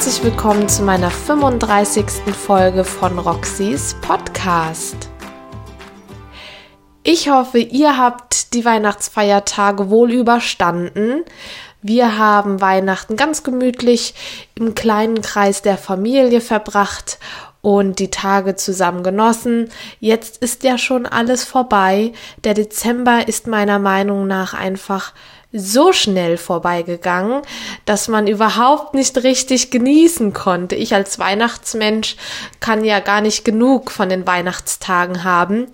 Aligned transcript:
herzlich 0.00 0.24
willkommen 0.24 0.66
zu 0.66 0.82
meiner 0.82 1.10
35. 1.10 2.06
Folge 2.34 2.84
von 2.84 3.18
Roxys 3.18 3.94
Podcast. 4.00 4.96
Ich 7.02 7.28
hoffe, 7.28 7.58
ihr 7.58 7.98
habt 7.98 8.54
die 8.54 8.64
Weihnachtsfeiertage 8.64 9.90
wohl 9.90 10.10
überstanden. 10.12 11.22
Wir 11.82 12.16
haben 12.16 12.62
Weihnachten 12.62 13.16
ganz 13.16 13.42
gemütlich 13.42 14.14
im 14.54 14.74
kleinen 14.74 15.20
Kreis 15.20 15.60
der 15.60 15.76
Familie 15.76 16.40
verbracht 16.40 17.18
und 17.60 17.98
die 17.98 18.08
Tage 18.08 18.56
zusammen 18.56 19.02
genossen. 19.02 19.68
Jetzt 19.98 20.38
ist 20.38 20.64
ja 20.64 20.78
schon 20.78 21.04
alles 21.04 21.44
vorbei. 21.44 22.12
Der 22.44 22.54
Dezember 22.54 23.28
ist 23.28 23.46
meiner 23.46 23.78
Meinung 23.78 24.26
nach 24.26 24.54
einfach 24.54 25.12
so 25.52 25.92
schnell 25.92 26.36
vorbeigegangen, 26.36 27.42
dass 27.84 28.08
man 28.08 28.26
überhaupt 28.26 28.94
nicht 28.94 29.16
richtig 29.18 29.70
genießen 29.70 30.32
konnte. 30.32 30.76
Ich 30.76 30.94
als 30.94 31.18
Weihnachtsmensch 31.18 32.16
kann 32.60 32.84
ja 32.84 33.00
gar 33.00 33.20
nicht 33.20 33.44
genug 33.44 33.90
von 33.90 34.08
den 34.08 34.26
Weihnachtstagen 34.26 35.24
haben. 35.24 35.66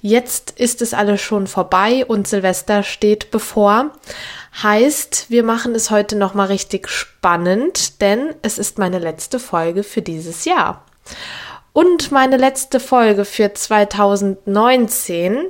Jetzt 0.00 0.58
ist 0.58 0.82
es 0.82 0.94
alles 0.94 1.20
schon 1.20 1.46
vorbei 1.46 2.04
und 2.04 2.26
Silvester 2.26 2.82
steht 2.82 3.30
bevor. 3.30 3.92
Heißt, 4.60 5.26
wir 5.28 5.44
machen 5.44 5.76
es 5.76 5.92
heute 5.92 6.16
noch 6.16 6.34
mal 6.34 6.48
richtig 6.48 6.88
spannend, 6.88 8.00
denn 8.00 8.34
es 8.42 8.58
ist 8.58 8.78
meine 8.78 8.98
letzte 8.98 9.38
Folge 9.38 9.84
für 9.84 10.02
dieses 10.02 10.44
Jahr. 10.44 10.84
Und 11.72 12.10
meine 12.10 12.36
letzte 12.36 12.80
Folge 12.80 13.24
für 13.24 13.54
2019 13.54 15.46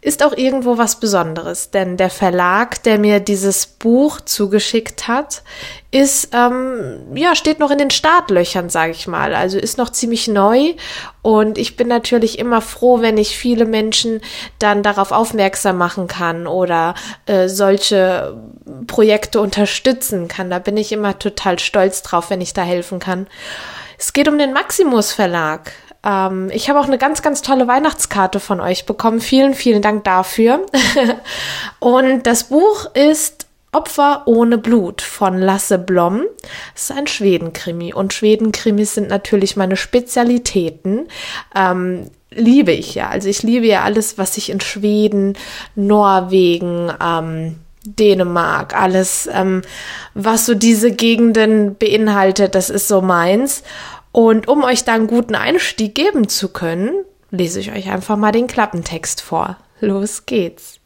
ist 0.00 0.22
auch 0.22 0.32
irgendwo 0.32 0.78
was 0.78 1.00
Besonderes, 1.00 1.70
denn 1.70 1.96
der 1.96 2.10
Verlag, 2.10 2.82
der 2.84 2.98
mir 2.98 3.18
dieses 3.18 3.66
Buch 3.66 4.20
zugeschickt 4.20 5.08
hat, 5.08 5.42
ist 5.90 6.30
ähm, 6.34 7.16
ja 7.16 7.34
steht 7.34 7.58
noch 7.58 7.70
in 7.70 7.78
den 7.78 7.90
Startlöchern, 7.90 8.70
sage 8.70 8.92
ich 8.92 9.08
mal. 9.08 9.34
Also 9.34 9.58
ist 9.58 9.76
noch 9.76 9.90
ziemlich 9.90 10.28
neu 10.28 10.74
und 11.22 11.58
ich 11.58 11.76
bin 11.76 11.88
natürlich 11.88 12.38
immer 12.38 12.60
froh, 12.60 13.00
wenn 13.00 13.18
ich 13.18 13.36
viele 13.36 13.64
Menschen 13.64 14.20
dann 14.60 14.84
darauf 14.84 15.10
aufmerksam 15.10 15.78
machen 15.78 16.06
kann 16.06 16.46
oder 16.46 16.94
äh, 17.26 17.48
solche 17.48 18.36
Projekte 18.86 19.40
unterstützen 19.40 20.28
kann. 20.28 20.48
Da 20.48 20.60
bin 20.60 20.76
ich 20.76 20.92
immer 20.92 21.18
total 21.18 21.58
stolz 21.58 22.02
drauf, 22.02 22.30
wenn 22.30 22.40
ich 22.40 22.52
da 22.52 22.62
helfen 22.62 23.00
kann. 23.00 23.26
Es 23.98 24.12
geht 24.12 24.28
um 24.28 24.38
den 24.38 24.52
Maximus 24.52 25.12
Verlag. 25.12 25.72
Ähm, 26.08 26.50
ich 26.52 26.68
habe 26.68 26.80
auch 26.80 26.86
eine 26.86 26.98
ganz, 26.98 27.22
ganz 27.22 27.42
tolle 27.42 27.68
Weihnachtskarte 27.68 28.40
von 28.40 28.60
euch 28.60 28.86
bekommen. 28.86 29.20
Vielen, 29.20 29.54
vielen 29.54 29.82
Dank 29.82 30.04
dafür. 30.04 30.64
und 31.78 32.26
das 32.26 32.44
Buch 32.44 32.94
ist 32.94 33.46
Opfer 33.70 34.22
ohne 34.24 34.56
Blut 34.56 35.02
von 35.02 35.38
Lasse 35.38 35.78
Blom. 35.78 36.22
Es 36.74 36.84
ist 36.84 36.96
ein 36.96 37.06
Schwedenkrimi 37.06 37.92
und 37.92 38.14
Schwedenkrimis 38.14 38.94
sind 38.94 39.10
natürlich 39.10 39.56
meine 39.56 39.76
Spezialitäten. 39.76 41.06
Ähm, 41.54 42.10
liebe 42.30 42.72
ich 42.72 42.94
ja. 42.94 43.10
Also 43.10 43.28
ich 43.28 43.42
liebe 43.42 43.66
ja 43.66 43.82
alles, 43.82 44.16
was 44.16 44.34
sich 44.34 44.48
in 44.48 44.60
Schweden, 44.60 45.36
Norwegen, 45.74 46.90
ähm, 47.04 47.56
Dänemark, 47.84 48.74
alles, 48.74 49.28
ähm, 49.32 49.62
was 50.14 50.46
so 50.46 50.54
diese 50.54 50.90
Gegenden 50.90 51.76
beinhaltet, 51.76 52.54
das 52.54 52.70
ist 52.70 52.88
so 52.88 53.00
meins. 53.00 53.62
Und 54.12 54.48
um 54.48 54.64
euch 54.64 54.84
da 54.84 54.94
einen 54.94 55.06
guten 55.06 55.34
Einstieg 55.34 55.94
geben 55.94 56.28
zu 56.28 56.48
können, 56.48 57.04
lese 57.30 57.60
ich 57.60 57.72
euch 57.72 57.90
einfach 57.90 58.16
mal 58.16 58.32
den 58.32 58.46
Klappentext 58.46 59.20
vor. 59.20 59.58
Los 59.80 60.26
geht's. 60.26 60.80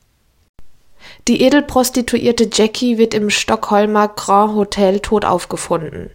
Die 1.29 1.43
edelprostituierte 1.43 2.49
Jackie 2.53 2.99
wird 2.99 3.15
im 3.15 3.31
Stockholmer 3.31 4.09
Grand 4.09 4.55
Hotel 4.55 5.01
tot 5.01 5.25
aufgefunden. 5.25 6.11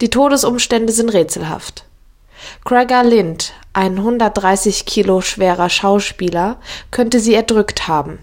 Die 0.00 0.10
Todesumstände 0.10 0.92
sind 0.92 1.10
rätselhaft. 1.10 1.84
Gregor 2.64 3.04
Lind, 3.04 3.54
ein 3.72 3.98
130 3.98 4.84
Kilo 4.86 5.20
schwerer 5.20 5.70
Schauspieler, 5.70 6.58
könnte 6.90 7.20
sie 7.20 7.34
erdrückt 7.34 7.88
haben. 7.88 8.18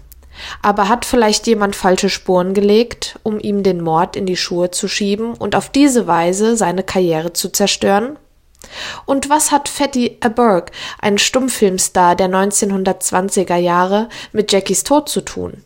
Aber 0.62 0.88
hat 0.88 1.04
vielleicht 1.04 1.46
jemand 1.46 1.76
falsche 1.76 2.08
Spuren 2.08 2.54
gelegt, 2.54 3.18
um 3.22 3.38
ihm 3.38 3.62
den 3.62 3.80
Mord 3.80 4.16
in 4.16 4.26
die 4.26 4.36
Schuhe 4.36 4.70
zu 4.70 4.88
schieben 4.88 5.34
und 5.34 5.54
auf 5.54 5.68
diese 5.68 6.06
Weise 6.06 6.56
seine 6.56 6.82
Karriere 6.82 7.32
zu 7.32 7.50
zerstören? 7.50 8.18
Und 9.06 9.28
was 9.28 9.50
hat 9.50 9.68
Fatty 9.68 10.18
Aberg, 10.20 10.70
ein 11.00 11.18
Stummfilmstar 11.18 12.16
der 12.16 12.28
1920er 12.28 13.56
Jahre, 13.56 14.08
mit 14.32 14.52
Jackies 14.52 14.84
Tod 14.84 15.08
zu 15.08 15.20
tun? 15.20 15.64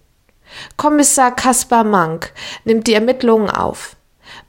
Kommissar 0.76 1.34
Kaspar 1.34 1.84
Mank 1.84 2.32
nimmt 2.64 2.86
die 2.86 2.94
Ermittlungen 2.94 3.50
auf. 3.50 3.96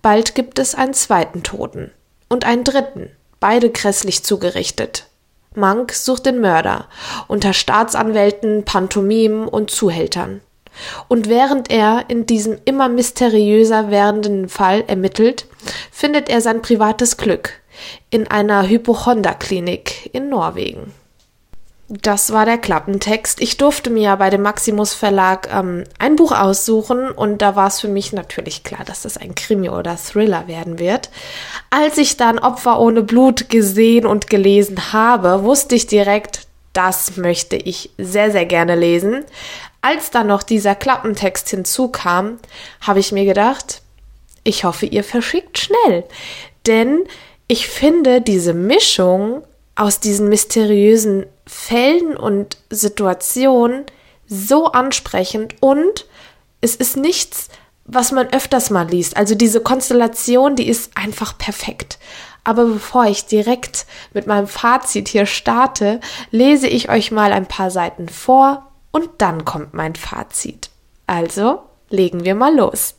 Bald 0.01 0.35
gibt 0.35 0.59
es 0.59 0.75
einen 0.75 0.93
zweiten 0.93 1.43
Toten. 1.43 1.91
Und 2.29 2.45
einen 2.45 2.63
dritten, 2.63 3.09
beide 3.39 3.69
grässlich 3.69 4.23
zugerichtet. 4.23 5.07
Mank 5.57 5.91
sucht 5.91 6.25
den 6.25 6.39
Mörder 6.39 6.85
unter 7.27 7.53
Staatsanwälten, 7.53 8.63
Pantomimen 8.63 9.47
und 9.47 9.71
Zuhältern. 9.71 10.41
Und 11.07 11.27
während 11.27 11.71
er 11.71 12.05
in 12.07 12.25
diesem 12.25 12.59
immer 12.65 12.87
mysteriöser 12.87 13.89
werdenden 13.89 14.47
Fall 14.47 14.83
ermittelt, 14.87 15.45
findet 15.91 16.29
er 16.29 16.41
sein 16.41 16.61
privates 16.61 17.17
Glück 17.17 17.53
in 18.09 18.27
einer 18.27 18.67
Hypochonderklinik 18.67 20.09
in 20.13 20.29
Norwegen. 20.29 20.93
Das 21.89 22.33
war 22.33 22.45
der 22.45 22.57
Klappentext. 22.57 23.39
Ich 23.39 23.55
durfte 23.55 23.89
mir 23.89 24.03
ja 24.03 24.15
bei 24.17 24.29
dem 24.29 24.41
Maximus 24.41 24.93
Verlag 24.93 25.49
ähm, 25.53 25.85
ein 25.99 26.17
Buch 26.17 26.33
aussuchen 26.33 27.09
und 27.11 27.41
da 27.41 27.55
war 27.55 27.67
es 27.67 27.79
für 27.79 27.87
mich 27.87 28.11
natürlich 28.11 28.65
klar, 28.65 28.83
dass 28.83 29.03
das 29.03 29.15
ein 29.15 29.35
Krimi 29.35 29.69
oder 29.69 29.95
Thriller 29.95 30.49
werden 30.49 30.79
wird. 30.79 31.09
Als 31.69 31.97
ich 31.97 32.17
dann 32.17 32.39
Opfer 32.39 32.81
ohne 32.81 33.03
Blut 33.03 33.49
gesehen 33.49 34.05
und 34.05 34.29
gelesen 34.29 34.91
habe, 34.91 35.43
wusste 35.43 35.75
ich 35.75 35.87
direkt, 35.87 36.41
das 36.73 37.15
möchte 37.15 37.55
ich 37.55 37.89
sehr, 37.97 38.31
sehr 38.31 38.45
gerne 38.45 38.75
lesen. 38.75 39.23
Als 39.79 40.11
dann 40.11 40.27
noch 40.27 40.43
dieser 40.43 40.75
Klappentext 40.75 41.49
hinzukam, 41.49 42.37
habe 42.81 42.99
ich 42.99 43.13
mir 43.13 43.23
gedacht, 43.23 43.81
ich 44.43 44.65
hoffe, 44.65 44.85
ihr 44.85 45.05
verschickt 45.05 45.57
schnell. 45.57 46.03
Denn 46.65 47.05
ich 47.47 47.69
finde 47.69 48.19
diese 48.19 48.53
Mischung 48.53 49.43
aus 49.77 49.99
diesen 49.99 50.27
mysteriösen 50.27 51.25
Fällen 51.45 52.17
und 52.17 52.57
Situationen 52.69 53.85
so 54.27 54.65
ansprechend 54.65 55.55
und 55.61 56.05
es 56.59 56.75
ist 56.75 56.97
nichts, 56.97 57.47
was 57.85 58.11
man 58.11 58.27
öfters 58.33 58.69
mal 58.69 58.87
liest. 58.87 59.15
Also 59.15 59.35
diese 59.35 59.61
Konstellation, 59.61 60.55
die 60.55 60.67
ist 60.67 60.91
einfach 60.95 61.37
perfekt. 61.37 61.99
Aber 62.43 62.65
bevor 62.65 63.05
ich 63.05 63.25
direkt 63.25 63.85
mit 64.13 64.27
meinem 64.27 64.47
Fazit 64.47 65.07
hier 65.07 65.25
starte, 65.25 65.99
lese 66.31 66.67
ich 66.67 66.89
euch 66.89 67.11
mal 67.11 67.31
ein 67.31 67.45
paar 67.45 67.71
Seiten 67.71 68.09
vor 68.09 68.71
und 68.91 69.09
dann 69.19 69.45
kommt 69.45 69.73
mein 69.73 69.95
Fazit. 69.95 70.69
Also 71.05 71.61
legen 71.89 72.25
wir 72.25 72.35
mal 72.35 72.55
los. 72.55 72.95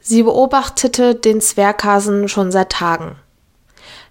Sie 0.00 0.22
beobachtete 0.22 1.14
den 1.16 1.40
Zwerghasen 1.40 2.28
schon 2.28 2.52
seit 2.52 2.70
Tagen. 2.70 3.16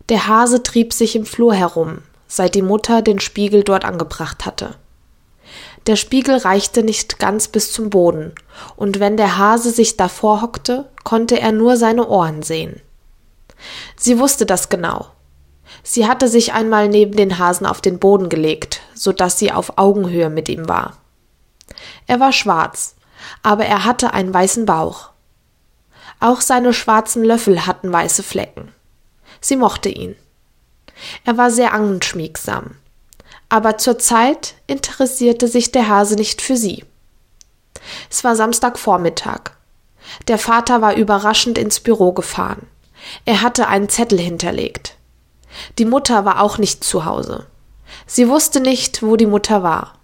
Der 0.09 0.27
Hase 0.27 0.61
trieb 0.61 0.93
sich 0.93 1.15
im 1.15 1.25
Flur 1.25 1.53
herum, 1.53 1.99
seit 2.27 2.53
die 2.53 2.61
Mutter 2.61 3.01
den 3.01 3.19
Spiegel 3.19 3.63
dort 3.63 3.85
angebracht 3.85 4.45
hatte. 4.45 4.75
Der 5.87 5.95
Spiegel 5.95 6.37
reichte 6.37 6.83
nicht 6.83 7.19
ganz 7.19 7.47
bis 7.47 7.71
zum 7.71 7.89
Boden, 7.89 8.33
und 8.75 8.99
wenn 8.99 9.17
der 9.17 9.37
Hase 9.37 9.71
sich 9.71 9.97
davor 9.97 10.41
hockte, 10.41 10.89
konnte 11.03 11.39
er 11.39 11.51
nur 11.51 11.77
seine 11.77 12.07
Ohren 12.07 12.43
sehen. 12.43 12.81
Sie 13.95 14.19
wusste 14.19 14.45
das 14.45 14.69
genau. 14.69 15.07
Sie 15.83 16.07
hatte 16.07 16.27
sich 16.27 16.53
einmal 16.53 16.87
neben 16.87 17.15
den 17.15 17.37
Hasen 17.37 17.65
auf 17.65 17.81
den 17.81 17.99
Boden 17.99 18.29
gelegt, 18.29 18.81
so 18.93 19.11
dass 19.11 19.39
sie 19.39 19.51
auf 19.51 19.77
Augenhöhe 19.77 20.29
mit 20.29 20.49
ihm 20.49 20.67
war. 20.67 20.97
Er 22.07 22.19
war 22.19 22.31
schwarz, 22.31 22.95
aber 23.43 23.65
er 23.65 23.85
hatte 23.85 24.13
einen 24.13 24.33
weißen 24.33 24.65
Bauch. 24.65 25.09
Auch 26.19 26.41
seine 26.41 26.73
schwarzen 26.73 27.23
Löffel 27.23 27.65
hatten 27.65 27.91
weiße 27.91 28.23
Flecken. 28.23 28.71
Sie 29.45 29.57
mochte 29.57 29.89
ihn. 29.89 30.15
Er 31.23 31.37
war 31.37 31.51
sehr 31.51 31.71
anschmiegsam. 31.71 32.77
Aber 33.47 33.77
zur 33.77 33.99
Zeit 33.99 34.55
interessierte 34.65 35.47
sich 35.47 35.71
der 35.71 35.87
Hase 35.87 36.15
nicht 36.15 36.41
für 36.41 36.57
sie. 36.57 36.83
Es 38.09 38.23
war 38.23 38.35
Samstagvormittag. 38.35 39.51
Der 40.27 40.39
Vater 40.39 40.81
war 40.81 40.95
überraschend 40.95 41.59
ins 41.59 41.79
Büro 41.79 42.11
gefahren. 42.11 42.65
Er 43.25 43.43
hatte 43.43 43.67
einen 43.67 43.87
Zettel 43.87 44.19
hinterlegt. 44.19 44.95
Die 45.77 45.85
Mutter 45.85 46.25
war 46.25 46.41
auch 46.41 46.57
nicht 46.57 46.83
zu 46.83 47.05
Hause. 47.05 47.45
Sie 48.07 48.27
wusste 48.27 48.61
nicht, 48.61 49.03
wo 49.03 49.15
die 49.15 49.27
Mutter 49.27 49.61
war. 49.61 49.99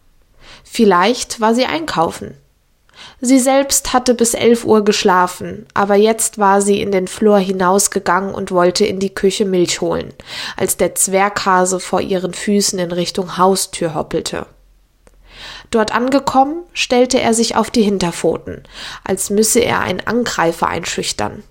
Vielleicht 0.64 1.42
war 1.42 1.56
sie 1.56 1.66
einkaufen. 1.66 2.38
Sie 3.20 3.40
selbst 3.40 3.94
hatte 3.94 4.14
bis 4.16 4.34
elf 4.34 4.66
Uhr 4.66 4.84
geschlafen, 4.84 5.68
aber 5.74 5.96
jetzt 5.96 6.40
war 6.40 6.62
sie 6.62 6.82
in 6.82 6.92
den 6.92 7.08
Flur 7.08 7.38
hinausgegangen 7.38 8.34
und 8.34 8.52
wollte 8.52 8.86
in 8.86 9.00
die 9.00 9.14
Küche 9.14 9.46
Milch 9.46 9.82
holen, 9.82 10.14
als 10.58 10.78
der 10.78 10.96
Zwerghase 10.96 11.80
vor 11.80 12.02
ihren 12.02 12.34
Füßen 12.34 12.80
in 12.80 12.92
Richtung 12.92 13.38
Haustür 13.38 13.94
hoppelte. 13.94 14.48
Dort 15.70 15.94
angekommen, 15.94 16.64
stellte 16.74 17.20
er 17.20 17.34
sich 17.34 17.56
auf 17.56 17.70
die 17.70 17.84
Hinterpfoten, 17.84 18.64
als 19.04 19.30
müsse 19.30 19.60
er 19.60 19.80
einen 19.82 20.02
Angreifer 20.02 20.68
einschüchtern. 20.68 21.44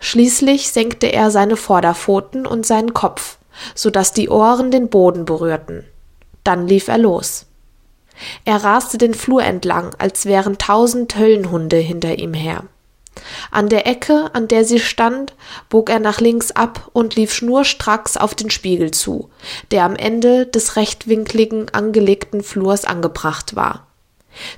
Schließlich 0.00 0.70
senkte 0.72 1.06
er 1.08 1.30
seine 1.30 1.56
Vorderpfoten 1.56 2.46
und 2.46 2.64
seinen 2.64 2.94
Kopf, 2.94 3.38
so 3.74 3.90
dass 3.90 4.12
die 4.12 4.28
Ohren 4.28 4.70
den 4.70 4.88
Boden 4.88 5.24
berührten. 5.24 5.84
Dann 6.44 6.66
lief 6.66 6.88
er 6.88 6.98
los. 6.98 7.46
Er 8.44 8.64
raste 8.64 8.98
den 8.98 9.14
Flur 9.14 9.42
entlang, 9.42 9.94
als 9.98 10.26
wären 10.26 10.58
tausend 10.58 11.16
Höllenhunde 11.16 11.76
hinter 11.76 12.18
ihm 12.18 12.34
her. 12.34 12.64
An 13.50 13.68
der 13.68 13.86
Ecke, 13.86 14.30
an 14.34 14.46
der 14.46 14.64
sie 14.64 14.78
stand, 14.78 15.34
bog 15.68 15.88
er 15.90 16.00
nach 16.00 16.20
links 16.20 16.50
ab 16.50 16.90
und 16.92 17.16
lief 17.16 17.32
schnurstracks 17.32 18.16
auf 18.16 18.34
den 18.34 18.50
Spiegel 18.50 18.90
zu, 18.90 19.30
der 19.70 19.84
am 19.84 19.96
Ende 19.96 20.46
des 20.46 20.76
rechtwinkligen 20.76 21.70
angelegten 21.70 22.42
Flurs 22.42 22.84
angebracht 22.84 23.56
war. 23.56 23.86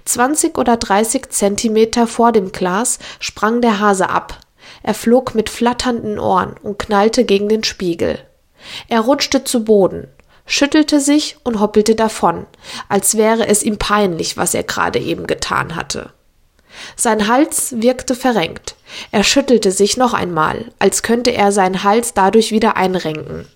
Zwanzig 0.05 0.59
oder 0.59 0.77
dreißig 0.77 1.29
Zentimeter 1.31 2.09
vor 2.09 2.33
dem 2.33 2.51
Glas 2.51 2.99
sprang 3.21 3.61
der 3.61 3.79
Hase 3.79 4.11
ab. 4.11 4.41
Er 4.83 4.95
flog 4.95 5.35
mit 5.35 5.51
flatternden 5.51 6.19
Ohren 6.19 6.57
und 6.61 6.79
knallte 6.79 7.25
gegen 7.25 7.49
den 7.49 7.63
Spiegel. 7.63 8.19
Er 8.89 9.01
rutschte 9.01 9.45
zu 9.45 9.65
Boden, 9.65 10.09
schüttelte 10.49 11.01
sich 11.01 11.37
und 11.45 11.61
hoppelte 11.61 11.95
davon, 11.95 12.47
als 12.89 13.17
wäre 13.17 13.47
es 13.47 13.63
ihm 13.63 13.79
peinlich, 13.79 14.37
was 14.37 14.55
er 14.55 14.65
gerade 14.65 14.99
eben 14.99 15.29
getan 15.29 15.77
hatte. 15.77 16.13
Sein 16.97 17.29
Hals 17.29 17.75
wirkte 17.79 18.15
verrenkt. 18.15 18.75
Er 19.13 19.23
schüttelte 19.23 19.71
sich 19.71 19.97
noch 19.97 20.15
einmal, 20.15 20.73
als 20.79 21.03
könnte 21.03 21.31
er 21.31 21.53
seinen 21.53 21.85
Hals 21.85 22.15
dadurch 22.15 22.51
wieder 22.51 22.77
einrenken. 22.77 23.47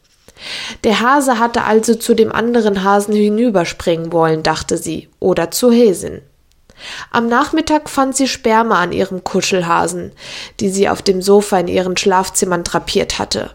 Der 0.85 1.01
Hase 1.01 1.39
hatte 1.39 1.65
also 1.65 1.95
zu 1.95 2.15
dem 2.15 2.33
anderen 2.33 2.85
Hasen 2.85 3.15
hinüberspringen 3.15 4.13
wollen, 4.13 4.43
dachte 4.43 4.77
sie, 4.77 5.09
oder 5.21 5.51
zu 5.51 5.71
Häsin. 5.71 6.21
Am 7.11 7.29
Nachmittag 7.29 7.89
fand 7.89 8.17
sie 8.17 8.27
Sperma 8.27 8.83
an 8.83 8.93
ihrem 8.93 9.23
Kuschelhasen, 9.23 10.13
die 10.59 10.69
sie 10.69 10.89
auf 10.89 11.01
dem 11.01 11.23
Sofa 11.23 11.59
in 11.59 11.69
ihren 11.69 11.97
Schlafzimmern 11.97 12.65
drapiert 12.65 13.21
hatte. 13.21 13.51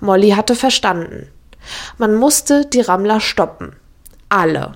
Molly 0.00 0.30
hatte 0.30 0.56
verstanden. 0.56 1.28
Man 1.98 2.14
musste 2.14 2.66
die 2.66 2.80
Rammler 2.80 3.20
stoppen. 3.20 3.76
Alle. 4.28 4.74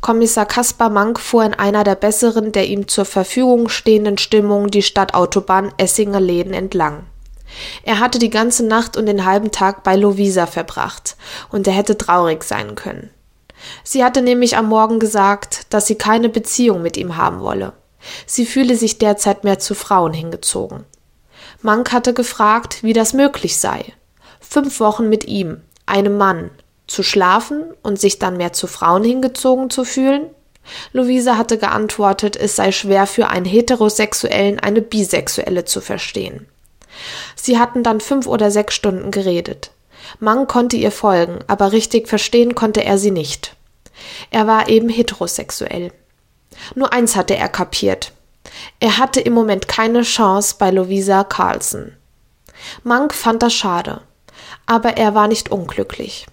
Kommissar 0.00 0.46
Kaspar 0.46 0.90
Mank 0.90 1.18
fuhr 1.18 1.44
in 1.44 1.54
einer 1.54 1.84
der 1.84 1.96
besseren 1.96 2.52
der 2.52 2.66
ihm 2.66 2.88
zur 2.88 3.04
Verfügung 3.04 3.68
stehenden 3.68 4.18
Stimmungen 4.18 4.70
die 4.70 4.82
Stadtautobahn 4.82 5.72
Essinger-Läden 5.78 6.54
entlang. 6.54 7.04
Er 7.82 8.00
hatte 8.00 8.18
die 8.18 8.30
ganze 8.30 8.64
Nacht 8.66 8.96
und 8.96 9.06
den 9.06 9.24
halben 9.24 9.50
Tag 9.50 9.82
bei 9.82 9.96
Lovisa 9.96 10.46
verbracht, 10.46 11.16
und 11.50 11.66
er 11.66 11.72
hätte 11.72 11.96
traurig 11.96 12.44
sein 12.44 12.74
können. 12.74 13.10
Sie 13.82 14.04
hatte 14.04 14.22
nämlich 14.22 14.56
am 14.56 14.68
Morgen 14.68 14.98
gesagt, 14.98 15.72
dass 15.72 15.86
sie 15.86 15.96
keine 15.96 16.28
Beziehung 16.28 16.82
mit 16.82 16.96
ihm 16.96 17.16
haben 17.16 17.40
wolle. 17.40 17.72
Sie 18.26 18.46
fühle 18.46 18.76
sich 18.76 18.98
derzeit 18.98 19.44
mehr 19.44 19.58
zu 19.58 19.74
Frauen 19.74 20.12
hingezogen. 20.12 20.84
Mank 21.62 21.92
hatte 21.92 22.12
gefragt, 22.14 22.82
wie 22.82 22.92
das 22.92 23.12
möglich 23.12 23.58
sei. 23.58 23.92
Fünf 24.40 24.80
Wochen 24.80 25.08
mit 25.08 25.24
ihm, 25.24 25.60
einem 25.86 26.16
Mann, 26.16 26.50
zu 26.86 27.02
schlafen 27.02 27.64
und 27.82 28.00
sich 28.00 28.18
dann 28.18 28.36
mehr 28.36 28.52
zu 28.52 28.66
Frauen 28.66 29.04
hingezogen 29.04 29.70
zu 29.70 29.84
fühlen? 29.84 30.30
Luisa 30.92 31.36
hatte 31.36 31.58
geantwortet, 31.58 32.36
es 32.36 32.56
sei 32.56 32.72
schwer 32.72 33.06
für 33.06 33.28
einen 33.28 33.46
Heterosexuellen 33.46 34.58
eine 34.60 34.82
Bisexuelle 34.82 35.64
zu 35.64 35.80
verstehen. 35.80 36.46
Sie 37.34 37.58
hatten 37.58 37.82
dann 37.82 38.00
fünf 38.00 38.26
oder 38.26 38.50
sechs 38.50 38.74
Stunden 38.74 39.10
geredet. 39.10 39.70
Mang 40.18 40.46
konnte 40.46 40.76
ihr 40.76 40.92
folgen, 40.92 41.38
aber 41.46 41.72
richtig 41.72 42.08
verstehen 42.08 42.54
konnte 42.54 42.84
er 42.84 42.98
sie 42.98 43.10
nicht. 43.10 43.56
Er 44.30 44.46
war 44.46 44.68
eben 44.68 44.88
heterosexuell. 44.88 45.92
Nur 46.74 46.92
eins 46.92 47.16
hatte 47.16 47.36
er 47.36 47.48
kapiert. 47.48 48.12
Er 48.80 48.98
hatte 48.98 49.20
im 49.20 49.32
Moment 49.32 49.68
keine 49.68 50.02
Chance 50.02 50.56
bei 50.58 50.70
Lovisa 50.70 51.24
Carlson. 51.24 51.92
Mank 52.82 53.14
fand 53.14 53.42
das 53.42 53.54
schade, 53.54 54.02
aber 54.66 54.96
er 54.96 55.14
war 55.14 55.28
nicht 55.28 55.50
unglücklich. 55.50 56.26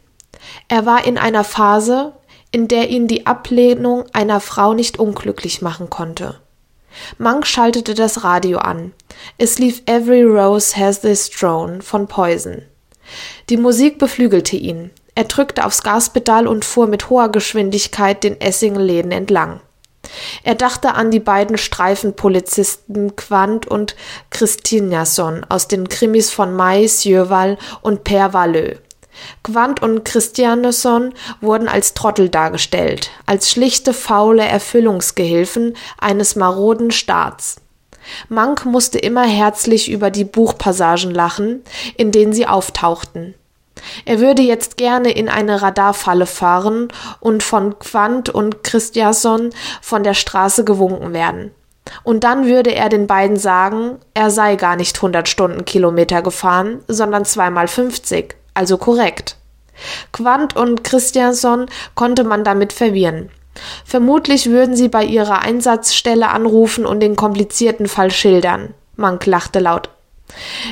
Er 0.68 0.86
war 0.86 1.06
in 1.06 1.18
einer 1.18 1.44
Phase, 1.44 2.14
in 2.52 2.68
der 2.68 2.90
ihn 2.90 3.08
die 3.08 3.26
Ablehnung 3.26 4.06
einer 4.14 4.40
Frau 4.40 4.74
nicht 4.74 5.00
unglücklich 5.00 5.62
machen 5.62 5.90
konnte. 5.90 6.40
Monk 7.18 7.48
schaltete 7.48 7.96
das 7.96 8.24
Radio 8.24 8.60
an. 8.60 8.94
Es 9.38 9.58
lief 9.58 9.82
Every 9.86 10.24
Rose 10.24 10.78
Has 10.78 11.02
This 11.02 11.30
Throne 11.30 11.82
von 11.82 12.08
Poison. 12.08 12.62
Die 13.50 13.58
Musik 13.58 13.98
beflügelte 13.98 14.56
ihn. 14.56 14.92
Er 15.16 15.26
drückte 15.26 15.66
aufs 15.66 15.84
Gaspedal 15.84 16.48
und 16.48 16.66
fuhr 16.66 16.88
mit 16.88 17.10
hoher 17.10 17.30
Geschwindigkeit 17.30 18.24
den 18.24 18.40
Essingen-Läden 18.40 19.12
entlang. 19.12 19.62
Er 20.44 20.56
dachte 20.56 20.94
an 20.96 21.12
die 21.12 21.20
beiden 21.20 21.58
Streifenpolizisten 21.58 23.16
Quandt 23.16 23.68
und 23.68 23.96
Christinason 24.30 25.46
aus 25.50 25.68
den 25.68 25.90
Krimis 25.90 26.32
von 26.32 26.54
Mai 26.54 26.88
Sjöwall 26.88 27.58
und 27.82 28.04
Per 28.04 28.34
Valleux. 28.34 28.80
Quandt 29.44 29.82
und 29.82 30.06
Christiansson 30.06 31.14
wurden 31.42 31.68
als 31.68 31.94
Trottel 31.94 32.30
dargestellt, 32.30 33.12
als 33.26 33.52
schlichte, 33.52 33.94
faule 33.94 34.44
Erfüllungsgehilfen 34.44 35.76
eines 36.00 36.36
maroden 36.36 36.92
Staats. 36.92 37.58
Mank 38.28 38.66
musste 38.66 39.00
immer 39.00 39.24
herzlich 39.24 39.90
über 39.90 40.10
die 40.10 40.26
Buchpassagen 40.26 41.12
lachen, 41.12 41.64
in 41.96 42.12
denen 42.12 42.34
sie 42.34 42.48
auftauchten. 42.48 43.36
Er 44.06 44.20
würde 44.20 44.42
jetzt 44.42 44.78
gerne 44.78 45.12
in 45.12 45.30
eine 45.30 45.62
Radarfalle 45.62 46.26
fahren 46.26 46.88
und 47.20 47.44
von 47.44 47.80
Quandt 47.80 48.30
und 48.30 48.64
Christiansson 48.64 49.50
von 49.82 50.04
der 50.04 50.14
Straße 50.14 50.64
gewunken 50.64 51.14
werden. 51.14 51.52
Und 52.04 52.24
dann 52.24 52.46
würde 52.46 52.74
er 52.74 52.90
den 52.90 53.08
beiden 53.08 53.38
sagen, 53.38 53.98
er 54.14 54.32
sei 54.32 54.56
gar 54.56 54.76
nicht 54.76 54.96
100 54.96 55.28
Stundenkilometer 55.28 56.22
gefahren, 56.22 56.80
sondern 56.88 57.26
zweimal 57.26 57.68
50 57.68 58.36
also 58.54 58.78
korrekt. 58.78 59.38
Quandt 60.12 60.56
und 60.56 60.84
Christianson 60.84 61.66
konnte 61.96 62.24
man 62.24 62.44
damit 62.44 62.74
verwirren. 62.74 63.30
Vermutlich 63.86 64.50
würden 64.50 64.76
sie 64.76 64.88
bei 64.88 65.04
ihrer 65.04 65.42
Einsatzstelle 65.42 66.30
anrufen 66.30 66.86
und 66.86 67.00
den 67.00 67.16
komplizierten 67.16 67.88
Fall 67.88 68.12
schildern. 68.12 68.74
Mank 68.96 69.26
lachte 69.26 69.60
laut. 69.60 69.90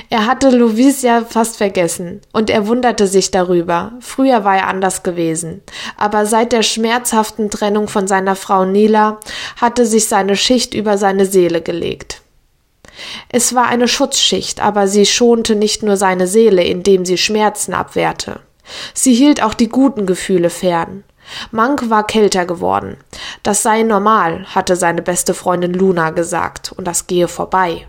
Er 0.10 0.26
hatte 0.26 0.50
Louise 0.50 1.06
ja 1.06 1.24
fast 1.24 1.58
vergessen, 1.58 2.22
und 2.34 2.50
er 2.50 2.68
wunderte 2.68 3.08
sich 3.08 3.32
darüber. 3.32 3.94
Früher 4.00 4.44
war 4.44 4.56
er 4.56 4.68
anders 4.68 5.04
gewesen. 5.04 5.62
Aber 5.98 6.26
seit 6.26 6.52
der 6.52 6.64
schmerzhaften 6.64 7.50
Trennung 7.50 7.88
von 7.88 8.08
seiner 8.08 8.36
Frau 8.36 8.66
Nila 8.66 9.20
hatte 9.58 9.86
sich 9.86 10.08
seine 10.08 10.36
Schicht 10.36 10.74
über 10.74 10.98
seine 10.98 11.26
Seele 11.26 11.62
gelegt. 11.62 12.22
Es 13.30 13.56
war 13.56 13.68
eine 13.68 13.88
Schutzschicht, 13.88 14.62
aber 14.62 14.88
sie 14.88 15.06
schonte 15.06 15.56
nicht 15.56 15.84
nur 15.84 15.98
seine 15.98 16.28
Seele, 16.28 16.64
indem 16.64 17.06
sie 17.06 17.18
Schmerzen 17.18 17.74
abwehrte. 17.74 18.40
Sie 18.94 19.14
hielt 19.14 19.42
auch 19.44 19.54
die 19.54 19.70
guten 19.70 20.06
Gefühle 20.06 20.50
fern. 20.50 21.04
Mank 21.52 21.90
war 21.90 22.06
kälter 22.06 22.46
geworden. 22.46 22.98
Das 23.44 23.64
sei 23.64 23.84
normal, 23.84 24.46
hatte 24.54 24.76
seine 24.76 25.02
beste 25.02 25.34
Freundin 25.34 25.74
Luna 25.74 26.10
gesagt, 26.10 26.74
und 26.76 26.86
das 26.86 27.08
gehe 27.08 27.28
vorbei. 27.28 27.88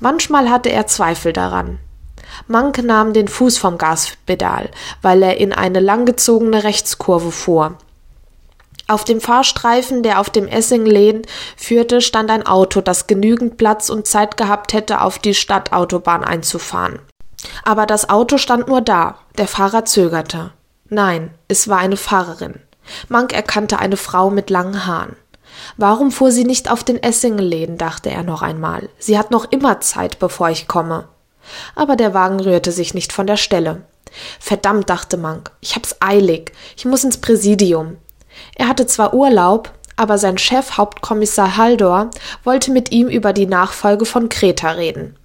Manchmal 0.00 0.50
hatte 0.50 0.70
er 0.70 0.86
Zweifel 0.86 1.32
daran. 1.32 1.78
Mank 2.48 2.82
nahm 2.82 3.12
den 3.12 3.28
Fuß 3.28 3.58
vom 3.58 3.78
Gaspedal, 3.78 4.70
weil 5.00 5.22
er 5.22 5.38
in 5.38 5.52
eine 5.52 5.80
langgezogene 5.80 6.64
Rechtskurve 6.64 7.32
fuhr. 7.32 7.78
Auf 8.88 9.04
dem 9.04 9.20
Fahrstreifen, 9.20 10.02
der 10.02 10.20
auf 10.20 10.30
dem 10.30 10.46
Essinglehn 10.46 11.22
führte, 11.56 12.00
stand 12.00 12.30
ein 12.30 12.46
Auto, 12.46 12.80
das 12.80 13.08
genügend 13.08 13.56
Platz 13.56 13.90
und 13.90 14.06
Zeit 14.06 14.36
gehabt 14.36 14.74
hätte, 14.74 15.00
auf 15.00 15.18
die 15.18 15.34
Stadtautobahn 15.34 16.22
einzufahren. 16.22 17.00
Aber 17.64 17.86
das 17.86 18.08
Auto 18.08 18.38
stand 18.38 18.68
nur 18.68 18.80
da. 18.80 19.18
Der 19.38 19.48
Fahrer 19.48 19.84
zögerte. 19.84 20.52
Nein, 20.88 21.34
es 21.48 21.68
war 21.68 21.78
eine 21.78 21.96
Fahrerin. 21.96 22.60
Mank 23.08 23.32
erkannte 23.32 23.80
eine 23.80 23.96
Frau 23.96 24.30
mit 24.30 24.50
langen 24.50 24.86
Haaren. 24.86 25.16
Warum 25.76 26.10
fuhr 26.10 26.32
sie 26.32 26.44
nicht 26.44 26.70
auf 26.70 26.84
den 26.84 27.02
Essinglehn, 27.02 27.76
dachte 27.76 28.10
er 28.10 28.22
noch 28.22 28.42
einmal. 28.42 28.88
Sie 28.98 29.18
hat 29.18 29.30
noch 29.30 29.50
immer 29.50 29.80
Zeit, 29.80 30.18
bevor 30.18 30.48
ich 30.48 30.68
komme. 30.68 31.08
Aber 31.74 31.96
der 31.96 32.14
Wagen 32.14 32.40
rührte 32.40 32.72
sich 32.72 32.94
nicht 32.94 33.12
von 33.12 33.26
der 33.26 33.36
Stelle. 33.36 33.82
Verdammt, 34.40 34.88
dachte 34.88 35.16
Mank, 35.16 35.50
ich 35.60 35.74
hab's 35.76 35.96
eilig. 36.00 36.52
Ich 36.76 36.86
muss 36.86 37.04
ins 37.04 37.18
Präsidium. 37.18 37.98
Er 38.54 38.68
hatte 38.68 38.86
zwar 38.86 39.12
Urlaub, 39.14 39.70
aber 39.96 40.18
sein 40.18 40.38
Chef 40.38 40.76
Hauptkommissar 40.76 41.56
Haldor 41.56 42.10
wollte 42.44 42.70
mit 42.70 42.92
ihm 42.92 43.08
über 43.08 43.32
die 43.32 43.46
Nachfolge 43.46 44.06
von 44.06 44.28
Kreta 44.28 44.70
reden. 44.70 45.16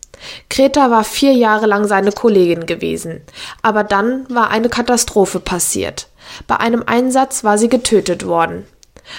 Kreta 0.49 0.91
war 0.91 1.03
vier 1.03 1.33
Jahre 1.33 1.65
lang 1.65 1.87
seine 1.87 2.11
Kollegin 2.11 2.65
gewesen, 2.65 3.21
aber 3.61 3.83
dann 3.83 4.25
war 4.29 4.49
eine 4.49 4.69
Katastrophe 4.69 5.39
passiert. 5.39 6.07
Bei 6.47 6.57
einem 6.57 6.83
Einsatz 6.85 7.43
war 7.43 7.57
sie 7.57 7.69
getötet 7.69 8.25
worden. 8.25 8.65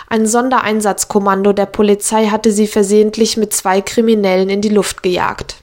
Ein 0.09 0.27
Sondereinsatzkommando 0.27 1.53
der 1.53 1.67
Polizei 1.67 2.27
hatte 2.27 2.53
sie 2.53 2.67
versehentlich 2.67 3.37
mit 3.37 3.53
zwei 3.53 3.81
Kriminellen 3.81 4.51
in 4.51 4.61
die 4.61 4.69
Luft 4.69 5.03
gejagt. 5.03 5.57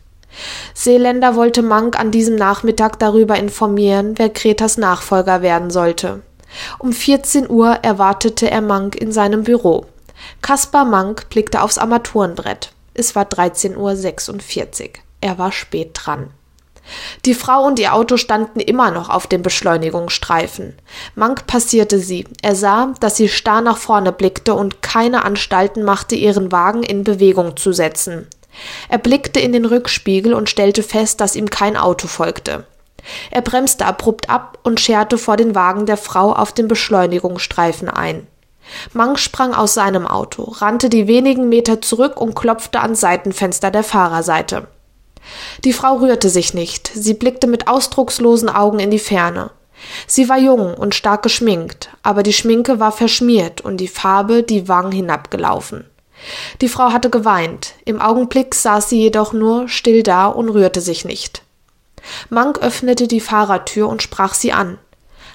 Seeländer 0.74 1.36
wollte 1.36 1.62
Mank 1.62 2.00
an 2.00 2.12
diesem 2.12 2.36
Nachmittag 2.36 3.00
darüber 3.00 3.36
informieren, 3.38 4.14
wer 4.18 4.30
Kretas 4.30 4.78
Nachfolger 4.78 5.42
werden 5.42 5.70
sollte. 5.70 6.22
Um 6.80 6.94
14 6.94 7.50
Uhr 7.50 7.80
erwartete 7.82 8.50
er 8.50 8.62
Mank 8.62 8.96
in 8.96 9.12
seinem 9.12 9.44
Büro. 9.44 9.86
Kaspar 10.42 10.86
Mank 10.86 11.30
blickte 11.30 11.62
aufs 11.62 11.78
Armaturenbrett. 11.78 12.72
Es 12.94 13.16
war 13.16 13.24
13.46 13.24 13.78
Uhr. 13.78 14.90
Er 15.22 15.38
war 15.38 15.52
spät 15.52 15.92
dran. 15.94 16.32
Die 17.26 17.34
Frau 17.34 17.64
und 17.64 17.80
ihr 17.80 17.94
Auto 17.94 18.18
standen 18.18 18.60
immer 18.60 18.92
noch 18.92 19.10
auf 19.10 19.28
dem 19.28 19.42
Beschleunigungsstreifen. 19.42 20.76
Mank 21.16 21.48
passierte 21.48 22.00
sie. 22.00 22.26
Er 22.42 22.56
sah, 22.56 22.94
dass 23.00 23.18
sie 23.18 23.30
starr 23.30 23.62
nach 23.62 23.78
vorne 23.78 24.12
blickte 24.12 24.54
und 24.54 24.82
keine 24.82 25.24
Anstalten 25.26 25.84
machte, 25.84 26.16
ihren 26.16 26.52
Wagen 26.52 26.84
in 26.84 27.04
Bewegung 27.04 27.58
zu 27.58 27.74
setzen. 27.74 28.28
Er 28.90 28.98
blickte 28.98 29.40
in 29.40 29.54
den 29.54 29.66
Rückspiegel 29.66 30.34
und 30.34 30.50
stellte 30.50 30.84
fest, 30.84 31.22
dass 31.22 31.36
ihm 31.36 31.50
kein 31.50 31.78
Auto 31.78 32.08
folgte. 32.08 32.66
Er 33.32 33.42
bremste 33.42 33.86
abrupt 33.86 34.30
ab 34.30 34.60
und 34.64 34.80
scherte 34.80 35.18
vor 35.18 35.38
den 35.38 35.56
Wagen 35.56 35.86
der 35.86 35.98
Frau 35.98 36.34
auf 36.34 36.52
dem 36.52 36.68
Beschleunigungsstreifen 36.68 37.90
ein. 37.90 38.28
Mang 38.94 39.18
sprang 39.18 39.54
aus 39.54 39.74
seinem 39.74 40.06
Auto, 40.06 40.44
rannte 40.44 40.90
die 40.90 41.08
wenigen 41.08 41.50
Meter 41.50 41.82
zurück 41.82 42.20
und 42.20 42.36
klopfte 42.36 42.82
ans 42.82 43.00
Seitenfenster 43.00 43.72
der 43.72 43.84
Fahrerseite. 43.84 44.68
Die 45.64 45.74
Frau 45.74 45.98
rührte 45.98 46.30
sich 46.30 46.54
nicht, 46.54 46.90
sie 46.94 47.14
blickte 47.14 47.48
mit 47.48 47.68
ausdruckslosen 47.68 48.50
Augen 48.50 48.80
in 48.80 48.92
die 48.92 49.00
Ferne. 49.00 49.52
Sie 50.08 50.28
war 50.30 50.38
jung 50.38 50.74
und 50.74 50.96
stark 50.96 51.24
geschminkt, 51.24 51.90
aber 52.04 52.24
die 52.24 52.34
Schminke 52.34 52.80
war 52.80 52.92
verschmiert 52.92 53.62
und 53.62 53.78
die 53.78 53.88
Farbe 53.88 54.44
die 54.44 54.68
Wangen 54.68 54.92
hinabgelaufen. 54.92 55.86
Die 56.62 56.68
Frau 56.68 56.92
hatte 56.92 57.10
geweint, 57.10 57.74
im 57.86 58.02
Augenblick 58.02 58.54
saß 58.54 58.90
sie 58.90 59.00
jedoch 59.00 59.32
nur 59.32 59.70
still 59.70 60.04
da 60.04 60.28
und 60.28 60.50
rührte 60.50 60.82
sich 60.82 61.06
nicht. 61.06 61.44
Mank 62.30 62.60
öffnete 62.60 63.08
die 63.08 63.22
Fahrertür 63.22 63.88
und 63.88 64.02
sprach 64.02 64.34
sie 64.34 64.52
an. 64.52 64.78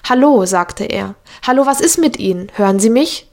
Hallo, 0.07 0.45
sagte 0.45 0.85
er. 0.85 1.15
Hallo, 1.45 1.65
was 1.65 1.81
ist 1.81 1.97
mit 1.97 2.19
Ihnen? 2.19 2.51
Hören 2.55 2.79
Sie 2.79 2.91
mich? 2.91 3.27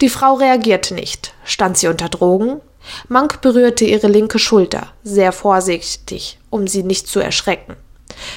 Die 0.00 0.08
Frau 0.08 0.34
reagierte 0.34 0.94
nicht. 0.94 1.32
Stand 1.44 1.78
sie 1.78 1.88
unter 1.88 2.08
Drogen? 2.08 2.60
Mank 3.08 3.40
berührte 3.40 3.84
ihre 3.84 4.08
linke 4.08 4.38
Schulter, 4.38 4.88
sehr 5.02 5.32
vorsichtig, 5.32 6.38
um 6.50 6.66
sie 6.66 6.82
nicht 6.82 7.08
zu 7.08 7.20
erschrecken. 7.20 7.76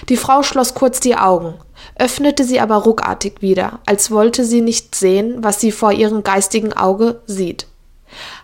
Die 0.10 0.18
Frau 0.18 0.44
schloss 0.44 0.74
kurz 0.74 1.00
die 1.00 1.16
Augen, 1.16 1.56
öffnete 1.98 2.44
sie 2.44 2.60
aber 2.60 2.78
ruckartig 2.78 3.42
wieder, 3.42 3.80
als 3.86 4.12
wollte 4.12 4.44
sie 4.46 4.62
nicht 4.62 4.96
sehen, 4.96 5.44
was 5.44 5.60
sie 5.60 5.72
vor 5.72 5.92
ihrem 5.92 6.24
geistigen 6.24 6.74
Auge 6.74 7.22
sieht. 7.26 7.68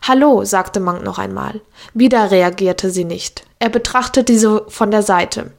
Hallo, 0.02 0.46
sagte 0.46 0.80
Mank 0.80 1.04
noch 1.04 1.20
einmal. 1.20 1.62
Wieder 1.94 2.32
reagierte 2.32 2.90
sie 2.90 3.04
nicht. 3.04 3.44
Er 3.60 3.70
betrachtete 3.70 4.38
sie 4.38 4.62
von 4.70 4.92
der 4.92 5.04
Seite. 5.04 5.52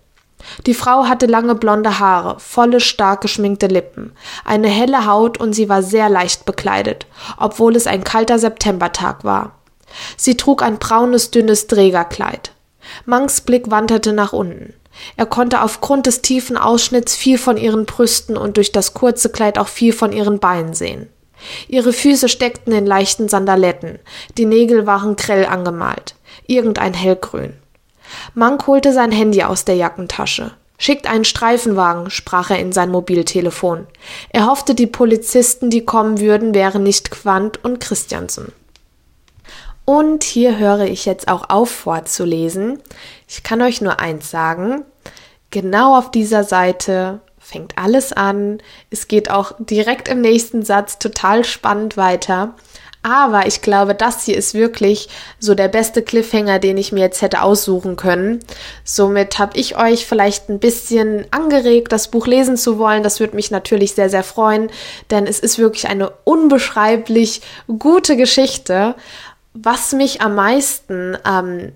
Die 0.66 0.74
Frau 0.74 1.04
hatte 1.04 1.26
lange 1.26 1.54
blonde 1.54 1.98
Haare, 1.98 2.38
volle, 2.38 2.80
stark 2.80 3.20
geschminkte 3.20 3.66
Lippen, 3.66 4.12
eine 4.44 4.68
helle 4.68 5.04
Haut 5.04 5.38
und 5.38 5.52
sie 5.52 5.68
war 5.68 5.82
sehr 5.82 6.08
leicht 6.08 6.44
bekleidet, 6.44 7.06
obwohl 7.36 7.76
es 7.76 7.86
ein 7.86 8.04
kalter 8.04 8.38
Septembertag 8.38 9.24
war. 9.24 9.57
Sie 10.16 10.36
trug 10.36 10.62
ein 10.62 10.78
braunes, 10.78 11.30
dünnes 11.30 11.66
Trägerkleid. 11.66 12.52
Mangs 13.04 13.40
Blick 13.40 13.70
wanderte 13.70 14.12
nach 14.12 14.32
unten. 14.32 14.74
Er 15.16 15.26
konnte 15.26 15.62
aufgrund 15.62 16.06
des 16.06 16.22
tiefen 16.22 16.56
Ausschnitts 16.56 17.14
viel 17.14 17.38
von 17.38 17.56
ihren 17.56 17.86
Brüsten 17.86 18.36
und 18.36 18.56
durch 18.56 18.72
das 18.72 18.94
kurze 18.94 19.30
Kleid 19.30 19.58
auch 19.58 19.68
viel 19.68 19.92
von 19.92 20.12
ihren 20.12 20.38
Beinen 20.38 20.74
sehen. 20.74 21.08
Ihre 21.68 21.92
Füße 21.92 22.28
steckten 22.28 22.72
in 22.72 22.84
leichten 22.84 23.28
Sandaletten, 23.28 24.00
die 24.36 24.46
Nägel 24.46 24.86
waren 24.86 25.14
grell 25.14 25.46
angemalt, 25.46 26.16
irgendein 26.46 26.94
hellgrün. 26.94 27.54
Mank 28.34 28.66
holte 28.66 28.92
sein 28.92 29.12
Handy 29.12 29.42
aus 29.44 29.64
der 29.64 29.76
Jackentasche. 29.76 30.52
Schickt 30.78 31.08
einen 31.08 31.24
Streifenwagen, 31.24 32.10
sprach 32.10 32.50
er 32.50 32.60
in 32.60 32.72
sein 32.72 32.90
Mobiltelefon. 32.90 33.86
Er 34.30 34.46
hoffte, 34.46 34.76
die 34.76 34.86
Polizisten, 34.86 35.70
die 35.70 35.84
kommen 35.84 36.20
würden, 36.20 36.54
wären 36.54 36.84
nicht 36.84 37.10
Quandt 37.10 37.62
und 37.64 37.80
Christiansen. 37.80 38.52
Und 39.88 40.22
hier 40.22 40.58
höre 40.58 40.82
ich 40.82 41.06
jetzt 41.06 41.28
auch 41.28 41.48
auf 41.48 41.70
vorzulesen. 41.70 42.78
Ich 43.26 43.42
kann 43.42 43.62
euch 43.62 43.80
nur 43.80 44.00
eins 44.00 44.30
sagen. 44.30 44.84
Genau 45.50 45.96
auf 45.96 46.10
dieser 46.10 46.44
Seite 46.44 47.20
fängt 47.38 47.78
alles 47.78 48.12
an. 48.12 48.58
Es 48.90 49.08
geht 49.08 49.30
auch 49.30 49.52
direkt 49.58 50.08
im 50.08 50.20
nächsten 50.20 50.62
Satz 50.62 50.98
total 50.98 51.42
spannend 51.42 51.96
weiter. 51.96 52.54
Aber 53.02 53.46
ich 53.46 53.62
glaube, 53.62 53.94
das 53.94 54.26
hier 54.26 54.36
ist 54.36 54.52
wirklich 54.52 55.08
so 55.38 55.54
der 55.54 55.68
beste 55.68 56.02
Cliffhanger, 56.02 56.58
den 56.58 56.76
ich 56.76 56.92
mir 56.92 57.00
jetzt 57.00 57.22
hätte 57.22 57.40
aussuchen 57.40 57.96
können. 57.96 58.40
Somit 58.84 59.38
habe 59.38 59.56
ich 59.56 59.78
euch 59.78 60.04
vielleicht 60.04 60.50
ein 60.50 60.58
bisschen 60.58 61.24
angeregt, 61.30 61.92
das 61.92 62.10
Buch 62.10 62.26
lesen 62.26 62.58
zu 62.58 62.78
wollen. 62.78 63.02
Das 63.02 63.20
würde 63.20 63.36
mich 63.36 63.50
natürlich 63.50 63.94
sehr, 63.94 64.10
sehr 64.10 64.24
freuen, 64.24 64.68
denn 65.10 65.26
es 65.26 65.40
ist 65.40 65.58
wirklich 65.58 65.88
eine 65.88 66.10
unbeschreiblich 66.24 67.40
gute 67.78 68.18
Geschichte 68.18 68.94
was 69.62 69.92
mich 69.92 70.20
am 70.20 70.34
meisten 70.34 71.16
ähm, 71.26 71.72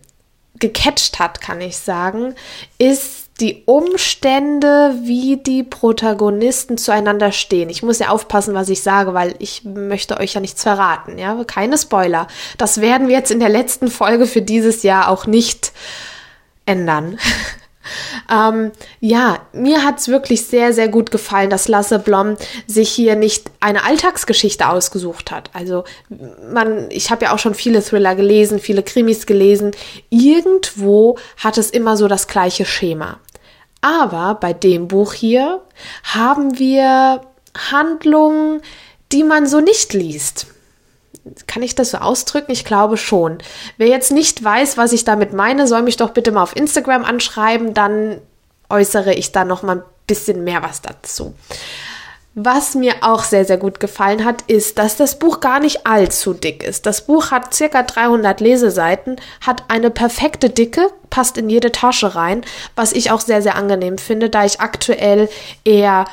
gecatcht 0.59 1.19
hat, 1.19 1.41
kann 1.41 1.61
ich 1.61 1.77
sagen, 1.79 2.35
ist 2.79 3.23
die 3.41 3.63
Umstände, 3.67 4.95
wie 5.03 5.37
die 5.37 5.65
Protagonisten 5.65 6.79
zueinander 6.79 7.33
stehen. 7.33 7.71
Ich 7.71 7.83
muss 7.83 7.99
ja 7.99 8.11
aufpassen, 8.11 8.55
was 8.55 8.69
ich 8.69 8.83
sage, 8.83 9.15
weil 9.15 9.35
ich 9.39 9.65
möchte 9.65 10.19
euch 10.19 10.35
ja 10.35 10.41
nichts 10.41 10.63
verraten, 10.63 11.19
ja, 11.19 11.43
keine 11.45 11.79
Spoiler. 11.79 12.29
Das 12.59 12.81
werden 12.81 13.09
wir 13.09 13.17
jetzt 13.17 13.31
in 13.31 13.41
der 13.41 13.49
letzten 13.49 13.89
Folge 13.89 14.27
für 14.27 14.43
dieses 14.43 14.83
Jahr 14.83 15.09
auch 15.09 15.27
nicht 15.27 15.73
ändern. 16.67 17.19
Ähm, 18.31 18.73
ja, 19.01 19.41
mir 19.53 19.85
hat 19.85 19.99
es 19.99 20.09
wirklich 20.09 20.47
sehr, 20.47 20.73
sehr 20.73 20.89
gut 20.89 21.11
gefallen, 21.11 21.51
dass 21.51 21.69
Lasse 21.69 21.99
Blom 21.99 22.37
sich 22.67 22.91
hier 22.91 23.17
nicht 23.17 23.51
eine 23.61 23.85
Alltagsgeschichte 23.85 24.69
ausgesucht 24.69 25.31
hat. 25.31 25.51
Also 25.53 25.85
man, 26.53 26.91
ich 26.91 27.11
habe 27.11 27.25
ja 27.25 27.35
auch 27.35 27.39
schon 27.39 27.55
viele 27.55 27.83
Thriller 27.83 28.15
gelesen, 28.15 28.59
viele 28.59 28.83
Krimis 28.83 29.27
gelesen. 29.27 29.73
Irgendwo 30.11 31.19
hat 31.37 31.59
es 31.59 31.71
immer 31.71 31.97
so 31.97 32.09
das 32.09 32.27
gleiche 32.27 32.65
Schema. 32.65 33.19
Aber 33.81 34.37
bei 34.37 34.53
dem 34.53 34.89
Buch 34.89 35.13
hier 35.13 35.61
haben 36.05 36.59
wir 36.59 37.23
Handlungen, 37.71 38.63
die 39.11 39.25
man 39.25 39.47
so 39.47 39.61
nicht 39.61 39.93
liest. 39.93 40.47
Kann 41.47 41.63
ich 41.63 41.75
das 41.75 41.91
so 41.93 41.99
ausdrücken? 41.99 42.53
Ich 42.53 42.65
glaube 42.65 42.97
schon. 42.97 43.39
Wer 43.77 43.89
jetzt 43.89 44.11
nicht 44.11 44.43
weiß, 44.43 44.77
was 44.77 44.93
ich 44.93 45.05
damit 45.05 45.33
meine, 45.33 45.67
soll 45.67 45.83
mich 45.83 45.97
doch 45.97 46.11
bitte 46.11 46.33
mal 46.33 46.43
auf 46.43 46.57
Instagram 46.57 47.05
anschreiben, 47.05 47.75
dann 47.75 48.21
äußere 48.69 49.15
ich 49.15 49.33
da 49.33 49.45
noch 49.45 49.63
mal 49.63 49.77
ein 49.77 49.83
bisschen 50.07 50.45
mehr 50.45 50.63
was 50.63 50.83
dazu. 50.83 51.35
Was 52.35 52.75
mir 52.75 52.95
auch 53.03 53.25
sehr, 53.25 53.45
sehr 53.45 53.59
gut 53.59 53.79
gefallen 53.79 54.25
hat, 54.25 54.43
ist, 54.47 54.79
dass 54.79 54.97
das 54.97 55.19
Buch 55.19 55.41
gar 55.41 55.61
nicht 55.61 55.87
allzu 55.87 56.33
dick 56.33 56.63
ist. 56.63 56.87
Das 56.87 57.05
Buch 57.05 57.31
hat 57.31 57.53
circa 57.53 57.83
300 57.83 58.41
Leseseiten, 58.41 59.17
hat 59.43 59.65
eine 59.69 59.91
perfekte 59.91 60.49
Dicke, 60.49 60.89
passt 61.11 61.37
in 61.37 61.51
jede 61.51 61.73
Tasche 61.73 62.15
rein, 62.15 62.43
was 62.75 62.95
ich 62.95 63.11
auch 63.11 63.21
sehr, 63.21 63.43
sehr 63.43 63.57
angenehm 63.57 63.99
finde, 63.99 64.31
da 64.31 64.47
ich 64.47 64.61
aktuell 64.63 65.29
eher 65.65 66.07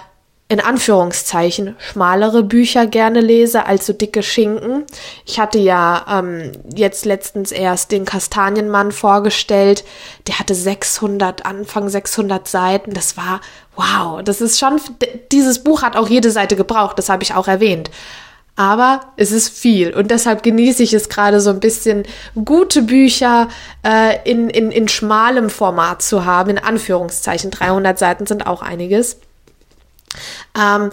in 0.52 0.60
Anführungszeichen 0.60 1.76
schmalere 1.78 2.42
Bücher 2.42 2.88
gerne 2.88 3.22
lese 3.22 3.68
als 3.68 3.86
so 3.86 3.94
dicke 3.94 4.24
Schinken. 4.24 4.84
Ich 5.24 5.40
hatte 5.40 5.60
ja 5.60 6.04
ähm, 6.10 6.52
jetzt 6.76 7.06
letztens 7.06 7.52
erst 7.52 7.92
den 7.92 8.04
Kastanienmann 8.04 8.92
vorgestellt. 8.92 9.86
Der 10.28 10.40
hatte 10.40 10.56
600, 10.56 11.46
Anfang 11.46 11.88
600 11.88 12.48
Seiten. 12.48 12.96
Das 12.96 13.16
war, 13.16 13.42
wow, 13.76 14.24
das 14.24 14.42
ist 14.42 14.58
schon, 14.58 14.82
dieses 15.32 15.64
Buch 15.64 15.84
hat 15.84 15.96
auch 15.96 16.10
jede 16.10 16.32
Seite 16.32 16.56
gebraucht, 16.56 16.98
das 16.98 17.10
habe 17.10 17.22
ich 17.22 17.36
auch 17.36 17.48
erwähnt. 17.48 17.92
Aber 18.56 19.02
es 19.18 19.32
ist 19.32 19.50
viel 19.56 19.94
und 19.94 20.10
deshalb 20.10 20.42
genieße 20.42 20.82
ich 20.82 20.94
es 20.94 21.10
gerade 21.10 21.42
so 21.42 21.52
ein 21.52 21.60
bisschen, 21.60 22.04
gute 22.44 22.82
Bücher 22.82 23.50
äh, 23.86 24.18
in, 24.30 24.50
in, 24.50 24.72
in 24.72 24.88
schmalem 24.88 25.52
Format 25.52 26.02
zu 26.02 26.26
haben, 26.26 26.50
in 26.50 26.58
Anführungszeichen. 26.58 27.52
300 27.52 28.00
Seiten 28.00 28.26
sind 28.26 28.48
auch 28.48 28.64
einiges. 28.64 29.18
Ähm, 30.58 30.92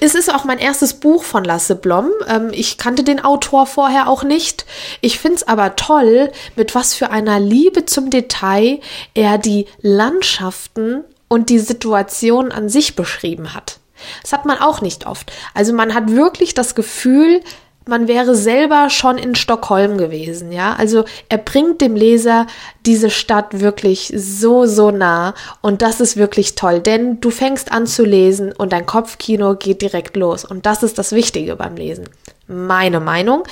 es 0.00 0.14
ist 0.14 0.32
auch 0.32 0.44
mein 0.44 0.58
erstes 0.58 0.94
Buch 0.94 1.24
von 1.24 1.44
Lasse 1.44 1.76
Blom. 1.76 2.10
Ähm, 2.28 2.50
ich 2.52 2.78
kannte 2.78 3.04
den 3.04 3.22
Autor 3.24 3.66
vorher 3.66 4.08
auch 4.08 4.24
nicht. 4.24 4.66
Ich 5.00 5.18
finde 5.18 5.36
es 5.36 5.48
aber 5.48 5.76
toll, 5.76 6.32
mit 6.56 6.74
was 6.74 6.94
für 6.94 7.10
einer 7.10 7.40
Liebe 7.40 7.86
zum 7.86 8.10
Detail 8.10 8.80
er 9.14 9.38
die 9.38 9.66
Landschaften 9.80 11.04
und 11.28 11.50
die 11.50 11.58
Situation 11.58 12.52
an 12.52 12.68
sich 12.68 12.96
beschrieben 12.96 13.54
hat. 13.54 13.78
Das 14.22 14.32
hat 14.32 14.44
man 14.44 14.58
auch 14.58 14.80
nicht 14.80 15.06
oft. 15.06 15.32
Also 15.54 15.72
man 15.72 15.94
hat 15.94 16.10
wirklich 16.10 16.54
das 16.54 16.74
Gefühl, 16.74 17.42
man 17.88 18.08
wäre 18.08 18.34
selber 18.34 18.90
schon 18.90 19.16
in 19.16 19.36
Stockholm 19.36 19.96
gewesen, 19.96 20.50
ja. 20.50 20.74
Also 20.74 21.04
er 21.28 21.38
bringt 21.38 21.80
dem 21.80 21.94
Leser 21.94 22.46
diese 22.84 23.10
Stadt 23.10 23.60
wirklich 23.60 24.12
so, 24.14 24.66
so 24.66 24.90
nah 24.90 25.34
und 25.60 25.82
das 25.82 26.00
ist 26.00 26.16
wirklich 26.16 26.56
toll, 26.56 26.80
denn 26.80 27.20
du 27.20 27.30
fängst 27.30 27.70
an 27.70 27.86
zu 27.86 28.04
lesen 28.04 28.52
und 28.52 28.72
dein 28.72 28.86
Kopfkino 28.86 29.54
geht 29.54 29.82
direkt 29.82 30.16
los 30.16 30.44
und 30.44 30.66
das 30.66 30.82
ist 30.82 30.98
das 30.98 31.12
Wichtige 31.12 31.54
beim 31.56 31.76
Lesen. 31.76 32.08
Meine 32.48 33.00
Meinung. 33.00 33.44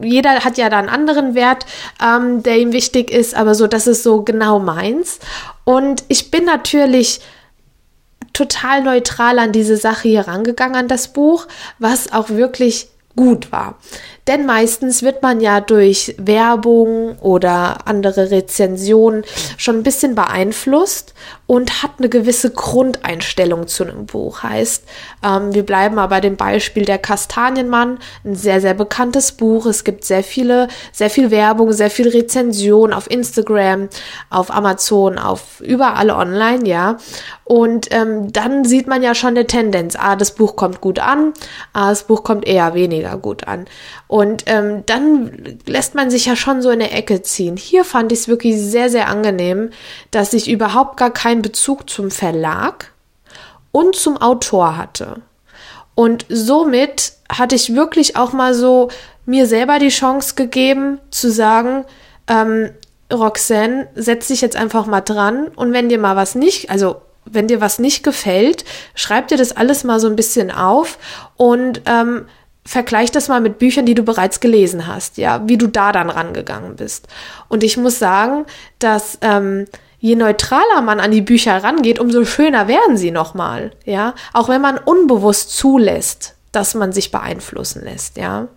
Jeder 0.00 0.44
hat 0.44 0.56
ja 0.56 0.68
da 0.68 0.78
einen 0.78 0.88
anderen 0.88 1.34
Wert, 1.34 1.66
ähm, 2.02 2.42
der 2.42 2.58
ihm 2.58 2.72
wichtig 2.72 3.10
ist, 3.10 3.34
aber 3.34 3.54
so, 3.54 3.66
das 3.66 3.86
ist 3.86 4.02
so 4.04 4.22
genau 4.22 4.60
meins. 4.60 5.18
Und 5.64 6.04
ich 6.08 6.30
bin 6.30 6.44
natürlich 6.44 7.20
total 8.32 8.82
neutral 8.82 9.40
an 9.40 9.50
diese 9.52 9.76
Sache 9.76 10.08
hier 10.08 10.28
rangegangen, 10.28 10.76
an 10.76 10.88
das 10.88 11.08
Buch, 11.08 11.48
was 11.80 12.12
auch 12.12 12.30
wirklich 12.30 12.88
gut 13.20 13.52
war. 13.52 13.78
Denn 14.26 14.46
meistens 14.46 15.02
wird 15.02 15.22
man 15.22 15.40
ja 15.40 15.60
durch 15.60 16.14
Werbung 16.18 17.18
oder 17.18 17.86
andere 17.86 18.30
Rezensionen 18.30 19.24
schon 19.56 19.76
ein 19.76 19.82
bisschen 19.82 20.14
beeinflusst 20.14 21.14
und 21.46 21.82
hat 21.82 21.92
eine 21.98 22.08
gewisse 22.08 22.50
Grundeinstellung 22.50 23.66
zu 23.66 23.82
einem 23.82 24.06
Buch. 24.06 24.44
Heißt, 24.44 24.84
ähm, 25.24 25.52
wir 25.52 25.66
bleiben 25.66 25.96
mal 25.96 26.06
bei 26.06 26.20
dem 26.20 26.36
Beispiel 26.36 26.84
der 26.84 26.98
Kastanienmann, 26.98 27.98
ein 28.24 28.36
sehr, 28.36 28.60
sehr 28.60 28.74
bekanntes 28.74 29.32
Buch. 29.32 29.66
Es 29.66 29.82
gibt 29.82 30.04
sehr 30.04 30.22
viele, 30.22 30.68
sehr 30.92 31.10
viel 31.10 31.32
Werbung, 31.32 31.72
sehr 31.72 31.90
viel 31.90 32.08
Rezension 32.08 32.92
auf 32.92 33.10
Instagram, 33.10 33.88
auf 34.30 34.52
Amazon, 34.52 35.18
auf 35.18 35.60
überall 35.60 36.10
online, 36.10 36.68
ja. 36.68 36.98
Und 37.42 37.88
ähm, 37.90 38.32
dann 38.32 38.64
sieht 38.64 38.86
man 38.86 39.02
ja 39.02 39.16
schon 39.16 39.30
eine 39.30 39.48
Tendenz. 39.48 39.96
Ah, 39.98 40.14
das 40.14 40.36
Buch 40.36 40.54
kommt 40.54 40.80
gut 40.80 41.00
an, 41.00 41.32
ah, 41.72 41.90
das 41.90 42.04
Buch 42.04 42.22
kommt 42.22 42.46
eher 42.46 42.74
weniger 42.74 43.16
gut 43.16 43.48
an. 43.48 43.66
Und 44.10 44.42
ähm, 44.46 44.82
dann 44.86 45.60
lässt 45.66 45.94
man 45.94 46.10
sich 46.10 46.26
ja 46.26 46.34
schon 46.34 46.62
so 46.62 46.70
in 46.70 46.82
eine 46.82 46.90
Ecke 46.90 47.22
ziehen. 47.22 47.56
Hier 47.56 47.84
fand 47.84 48.10
ich 48.10 48.18
es 48.18 48.28
wirklich 48.28 48.56
sehr, 48.60 48.90
sehr 48.90 49.06
angenehm, 49.06 49.70
dass 50.10 50.32
ich 50.32 50.50
überhaupt 50.50 50.96
gar 50.96 51.12
keinen 51.12 51.42
Bezug 51.42 51.88
zum 51.88 52.10
Verlag 52.10 52.92
und 53.70 53.94
zum 53.94 54.16
Autor 54.16 54.76
hatte. 54.76 55.22
Und 55.94 56.26
somit 56.28 57.12
hatte 57.30 57.54
ich 57.54 57.76
wirklich 57.76 58.16
auch 58.16 58.32
mal 58.32 58.52
so 58.52 58.88
mir 59.26 59.46
selber 59.46 59.78
die 59.78 59.90
Chance 59.90 60.34
gegeben 60.34 60.98
zu 61.12 61.30
sagen, 61.30 61.84
ähm, 62.26 62.70
Roxanne, 63.12 63.90
setz 63.94 64.26
dich 64.26 64.40
jetzt 64.40 64.56
einfach 64.56 64.86
mal 64.86 65.02
dran 65.02 65.46
und 65.54 65.72
wenn 65.72 65.88
dir 65.88 66.00
mal 66.00 66.16
was 66.16 66.34
nicht, 66.34 66.68
also 66.68 66.96
wenn 67.26 67.46
dir 67.46 67.60
was 67.60 67.78
nicht 67.78 68.02
gefällt, 68.02 68.64
schreib 68.96 69.28
dir 69.28 69.36
das 69.36 69.56
alles 69.56 69.84
mal 69.84 70.00
so 70.00 70.08
ein 70.08 70.16
bisschen 70.16 70.50
auf 70.50 70.98
und 71.36 71.82
ähm, 71.86 72.26
vergleich 72.64 73.10
das 73.10 73.28
mal 73.28 73.40
mit 73.40 73.58
Büchern, 73.58 73.86
die 73.86 73.94
du 73.94 74.02
bereits 74.02 74.40
gelesen 74.40 74.86
hast, 74.86 75.16
ja, 75.16 75.42
wie 75.46 75.56
du 75.56 75.66
da 75.66 75.92
dann 75.92 76.10
rangegangen 76.10 76.76
bist. 76.76 77.08
Und 77.48 77.64
ich 77.64 77.76
muss 77.76 77.98
sagen, 77.98 78.44
dass 78.78 79.18
ähm, 79.22 79.66
je 79.98 80.16
neutraler 80.16 80.82
man 80.82 81.00
an 81.00 81.10
die 81.10 81.22
Bücher 81.22 81.62
rangeht, 81.62 81.98
umso 81.98 82.24
schöner 82.24 82.68
werden 82.68 82.96
sie 82.96 83.10
nochmal, 83.10 83.72
ja, 83.84 84.14
auch 84.32 84.48
wenn 84.48 84.60
man 84.60 84.78
unbewusst 84.78 85.56
zulässt, 85.56 86.34
dass 86.52 86.74
man 86.74 86.92
sich 86.92 87.10
beeinflussen 87.10 87.84
lässt, 87.84 88.16
ja. 88.16 88.48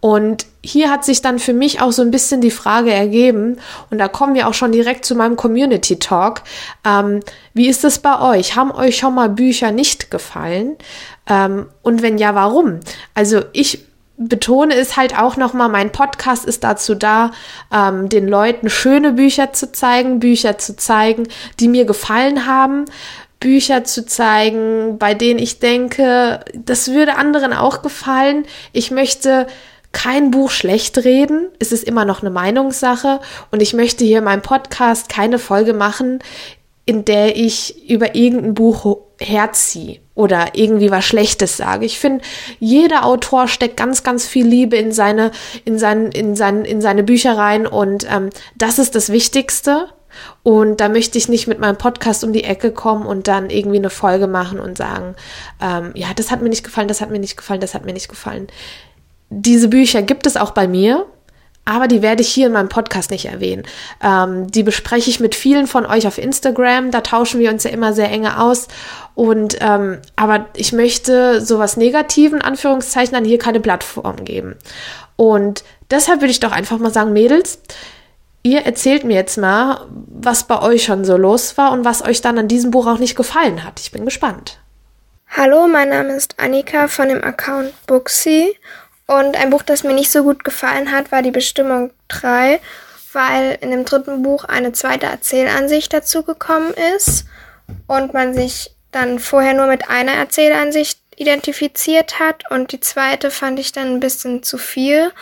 Und 0.00 0.44
hier 0.62 0.90
hat 0.90 1.02
sich 1.02 1.22
dann 1.22 1.38
für 1.38 1.54
mich 1.54 1.80
auch 1.80 1.90
so 1.90 2.02
ein 2.02 2.10
bisschen 2.10 2.42
die 2.42 2.50
Frage 2.50 2.92
ergeben, 2.92 3.56
und 3.88 3.96
da 3.96 4.06
kommen 4.06 4.34
wir 4.34 4.46
auch 4.46 4.52
schon 4.52 4.70
direkt 4.70 5.06
zu 5.06 5.14
meinem 5.14 5.34
Community 5.34 5.98
Talk. 5.98 6.42
Ähm, 6.84 7.20
wie 7.54 7.68
ist 7.68 7.84
es 7.84 8.00
bei 8.00 8.20
euch? 8.20 8.54
Haben 8.54 8.70
euch 8.70 8.98
schon 8.98 9.14
mal 9.14 9.30
Bücher 9.30 9.70
nicht 9.70 10.10
gefallen? 10.10 10.76
Ähm, 11.26 11.68
und 11.80 12.02
wenn 12.02 12.18
ja, 12.18 12.34
warum? 12.34 12.80
Also 13.14 13.42
ich 13.52 13.84
betone 14.16 14.74
es 14.74 14.96
halt 14.96 15.18
auch 15.18 15.36
nochmal, 15.36 15.68
mein 15.68 15.90
Podcast 15.90 16.44
ist 16.44 16.62
dazu 16.62 16.94
da, 16.94 17.32
ähm, 17.72 18.08
den 18.08 18.28
Leuten 18.28 18.70
schöne 18.70 19.12
Bücher 19.12 19.52
zu 19.52 19.72
zeigen, 19.72 20.20
Bücher 20.20 20.58
zu 20.58 20.76
zeigen, 20.76 21.26
die 21.58 21.68
mir 21.68 21.84
gefallen 21.84 22.46
haben, 22.46 22.84
Bücher 23.40 23.84
zu 23.84 24.06
zeigen, 24.06 24.98
bei 24.98 25.14
denen 25.14 25.38
ich 25.38 25.58
denke, 25.58 26.40
das 26.54 26.92
würde 26.92 27.16
anderen 27.16 27.52
auch 27.52 27.82
gefallen. 27.82 28.46
Ich 28.72 28.90
möchte 28.90 29.46
kein 29.92 30.30
Buch 30.30 30.50
schlecht 30.50 30.98
reden. 31.04 31.48
Es 31.58 31.70
ist 31.70 31.84
immer 31.84 32.04
noch 32.04 32.22
eine 32.22 32.30
Meinungssache. 32.30 33.20
Und 33.50 33.60
ich 33.60 33.74
möchte 33.74 34.04
hier 34.04 34.18
in 34.18 34.24
meinem 34.24 34.42
Podcast 34.42 35.08
keine 35.08 35.38
Folge 35.38 35.74
machen, 35.74 36.20
in 36.86 37.04
der 37.04 37.36
ich 37.36 37.88
über 37.88 38.14
irgendein 38.14 38.54
Buch 38.54 38.98
herziehe 39.20 40.03
oder 40.14 40.54
irgendwie 40.54 40.90
was 40.90 41.04
Schlechtes 41.04 41.56
sage. 41.56 41.86
Ich 41.86 41.98
finde, 41.98 42.24
jeder 42.60 43.04
Autor 43.04 43.48
steckt 43.48 43.76
ganz, 43.76 44.02
ganz 44.02 44.26
viel 44.26 44.46
Liebe 44.46 44.76
in 44.76 44.92
seine, 44.92 45.32
in 45.64 45.78
sein, 45.78 46.12
in 46.12 46.36
sein, 46.36 46.64
in 46.64 46.80
seine 46.80 47.02
Bücher 47.02 47.36
rein 47.36 47.66
und 47.66 48.06
ähm, 48.10 48.30
das 48.56 48.78
ist 48.78 48.94
das 48.94 49.10
Wichtigste. 49.10 49.88
Und 50.44 50.80
da 50.80 50.88
möchte 50.88 51.18
ich 51.18 51.28
nicht 51.28 51.48
mit 51.48 51.58
meinem 51.58 51.76
Podcast 51.76 52.22
um 52.22 52.32
die 52.32 52.44
Ecke 52.44 52.70
kommen 52.70 53.04
und 53.04 53.26
dann 53.26 53.50
irgendwie 53.50 53.78
eine 53.78 53.90
Folge 53.90 54.28
machen 54.28 54.60
und 54.60 54.78
sagen, 54.78 55.16
ähm, 55.60 55.90
ja, 55.94 56.14
das 56.14 56.30
hat 56.30 56.40
mir 56.40 56.50
nicht 56.50 56.62
gefallen, 56.62 56.86
das 56.86 57.00
hat 57.00 57.10
mir 57.10 57.18
nicht 57.18 57.36
gefallen, 57.36 57.60
das 57.60 57.74
hat 57.74 57.84
mir 57.84 57.92
nicht 57.92 58.08
gefallen. 58.08 58.46
Diese 59.28 59.66
Bücher 59.66 60.02
gibt 60.02 60.28
es 60.28 60.36
auch 60.36 60.52
bei 60.52 60.68
mir, 60.68 61.06
aber 61.64 61.88
die 61.88 62.02
werde 62.02 62.22
ich 62.22 62.28
hier 62.28 62.48
in 62.48 62.52
meinem 62.52 62.68
Podcast 62.68 63.10
nicht 63.10 63.26
erwähnen. 63.26 63.64
Ähm, 64.02 64.50
die 64.50 64.62
bespreche 64.62 65.08
ich 65.08 65.20
mit 65.20 65.34
vielen 65.34 65.66
von 65.66 65.86
euch 65.86 66.06
auf 66.06 66.18
Instagram. 66.18 66.90
Da 66.90 67.00
tauschen 67.00 67.40
wir 67.40 67.50
uns 67.50 67.64
ja 67.64 67.70
immer 67.70 67.92
sehr 67.92 68.10
enge 68.10 68.40
aus. 68.40 68.68
Und 69.14 69.56
ähm, 69.60 69.98
aber 70.16 70.46
ich 70.56 70.72
möchte 70.72 71.40
sowas 71.40 71.76
Negativen, 71.76 72.42
Anführungszeichen, 72.42 73.14
dann 73.14 73.24
hier 73.24 73.38
keine 73.38 73.60
Plattform 73.60 74.24
geben. 74.24 74.56
Und 75.16 75.64
deshalb 75.90 76.20
würde 76.20 76.32
ich 76.32 76.40
doch 76.40 76.52
einfach 76.52 76.78
mal 76.78 76.92
sagen, 76.92 77.12
Mädels, 77.12 77.58
ihr 78.42 78.60
erzählt 78.60 79.04
mir 79.04 79.14
jetzt 79.14 79.38
mal, 79.38 79.86
was 79.90 80.44
bei 80.44 80.60
euch 80.60 80.84
schon 80.84 81.04
so 81.04 81.16
los 81.16 81.56
war 81.56 81.72
und 81.72 81.84
was 81.84 82.04
euch 82.04 82.20
dann 82.20 82.38
an 82.38 82.48
diesem 82.48 82.72
Buch 82.72 82.86
auch 82.86 82.98
nicht 82.98 83.16
gefallen 83.16 83.64
hat. 83.64 83.80
Ich 83.80 83.90
bin 83.90 84.04
gespannt. 84.04 84.58
Hallo, 85.36 85.66
mein 85.66 85.88
Name 85.88 86.14
ist 86.14 86.38
Annika 86.38 86.86
von 86.86 87.08
dem 87.08 87.24
Account 87.24 87.72
Booksy 87.86 88.54
und 89.06 89.36
ein 89.36 89.50
Buch, 89.50 89.62
das 89.62 89.84
mir 89.84 89.92
nicht 89.92 90.10
so 90.10 90.22
gut 90.22 90.44
gefallen 90.44 90.90
hat, 90.90 91.12
war 91.12 91.22
die 91.22 91.30
Bestimmung 91.30 91.90
3, 92.08 92.60
weil 93.12 93.58
in 93.60 93.70
dem 93.70 93.84
dritten 93.84 94.22
Buch 94.22 94.44
eine 94.44 94.72
zweite 94.72 95.06
Erzählansicht 95.06 95.92
dazugekommen 95.92 96.72
ist 96.96 97.26
und 97.86 98.14
man 98.14 98.34
sich 98.34 98.70
dann 98.92 99.18
vorher 99.18 99.54
nur 99.54 99.66
mit 99.66 99.90
einer 99.90 100.12
Erzählansicht 100.12 100.98
identifiziert 101.16 102.18
hat 102.18 102.50
und 102.50 102.72
die 102.72 102.80
zweite 102.80 103.30
fand 103.30 103.58
ich 103.58 103.72
dann 103.72 103.94
ein 103.94 104.00
bisschen 104.00 104.42
zu 104.42 104.58
viel. 104.58 105.12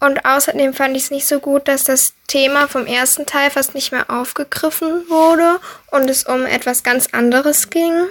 Und 0.00 0.24
außerdem 0.24 0.74
fand 0.74 0.96
ich 0.96 1.04
es 1.04 1.10
nicht 1.10 1.26
so 1.26 1.40
gut, 1.40 1.68
dass 1.68 1.84
das 1.84 2.14
Thema 2.26 2.68
vom 2.68 2.86
ersten 2.86 3.26
Teil 3.26 3.50
fast 3.50 3.74
nicht 3.74 3.92
mehr 3.92 4.10
aufgegriffen 4.10 5.08
wurde 5.08 5.60
und 5.90 6.08
es 6.08 6.24
um 6.24 6.46
etwas 6.46 6.82
ganz 6.82 7.08
anderes 7.12 7.70
ging. 7.70 8.06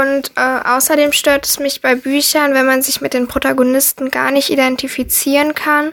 Und 0.00 0.32
äh, 0.36 0.60
außerdem 0.64 1.12
stört 1.12 1.44
es 1.44 1.58
mich 1.58 1.82
bei 1.82 1.94
Büchern, 1.94 2.54
wenn 2.54 2.64
man 2.64 2.80
sich 2.80 3.02
mit 3.02 3.12
den 3.12 3.28
Protagonisten 3.28 4.10
gar 4.10 4.30
nicht 4.30 4.48
identifizieren 4.48 5.54
kann 5.54 5.92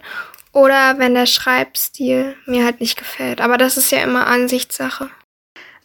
oder 0.53 0.95
wenn 0.99 1.15
der 1.15 1.25
Schreibstil 1.25 2.35
mir 2.45 2.63
halt 2.63 2.79
nicht 2.79 2.97
gefällt. 2.97 3.41
Aber 3.41 3.57
das 3.57 3.75
ist 3.75 3.91
ja 3.91 3.99
immer 3.99 4.27
Ansichtssache. 4.27 5.09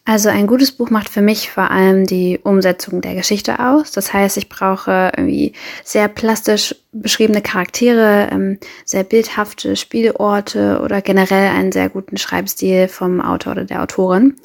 Also 0.07 0.29
ein 0.29 0.45
gutes 0.45 0.71
Buch 0.71 0.91
macht 0.91 1.09
für 1.09 1.23
mich 1.23 1.49
vor 1.49 1.71
allem 1.71 2.05
die 2.05 2.39
Umsetzung 2.43 3.01
der 3.01 3.15
Geschichte 3.15 3.59
aus. 3.59 3.91
Das 3.91 4.13
heißt, 4.13 4.37
ich 4.37 4.49
brauche 4.49 5.11
irgendwie 5.17 5.53
sehr 5.83 6.07
plastisch 6.07 6.75
beschriebene 6.91 7.41
Charaktere, 7.41 8.29
ähm, 8.31 8.59
sehr 8.85 9.03
bildhafte 9.03 9.75
Spielorte 9.75 10.79
oder 10.83 11.01
generell 11.01 11.49
einen 11.49 11.71
sehr 11.71 11.89
guten 11.89 12.17
Schreibstil 12.17 12.87
vom 12.87 13.19
Autor 13.19 13.53
oder 13.53 13.65
der 13.65 13.81
Autorin. 13.81 14.35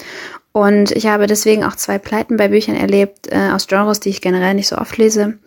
Und 0.53 0.91
ich 0.93 1.07
habe 1.07 1.27
deswegen 1.27 1.65
auch 1.65 1.77
zwei 1.77 1.99
Pleiten 1.99 2.37
bei 2.37 2.49
Büchern 2.49 2.75
erlebt, 2.75 3.29
äh, 3.31 3.51
aus 3.53 3.69
Genres, 3.69 4.01
die 4.01 4.09
ich 4.09 4.21
generell 4.21 4.55
nicht 4.55 4.69
so 4.69 4.79
oft 4.79 4.97
lese. 4.97 5.39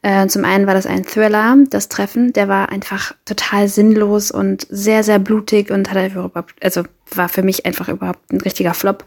Äh, 0.00 0.28
zum 0.28 0.44
einen 0.44 0.66
war 0.66 0.74
das 0.74 0.86
ein 0.86 1.04
Thriller, 1.04 1.56
das 1.70 1.88
Treffen, 1.88 2.32
der 2.32 2.46
war 2.46 2.68
einfach 2.68 3.14
total 3.24 3.68
sinnlos 3.68 4.30
und 4.30 4.66
sehr, 4.70 5.02
sehr 5.02 5.18
blutig 5.18 5.70
und 5.70 5.92
hat 5.92 6.12
überhaupt, 6.12 6.54
also 6.62 6.84
war 7.14 7.28
für 7.28 7.42
mich 7.42 7.66
einfach 7.66 7.88
überhaupt 7.88 8.32
ein 8.32 8.40
richtiger 8.40 8.74
Flop. 8.74 9.04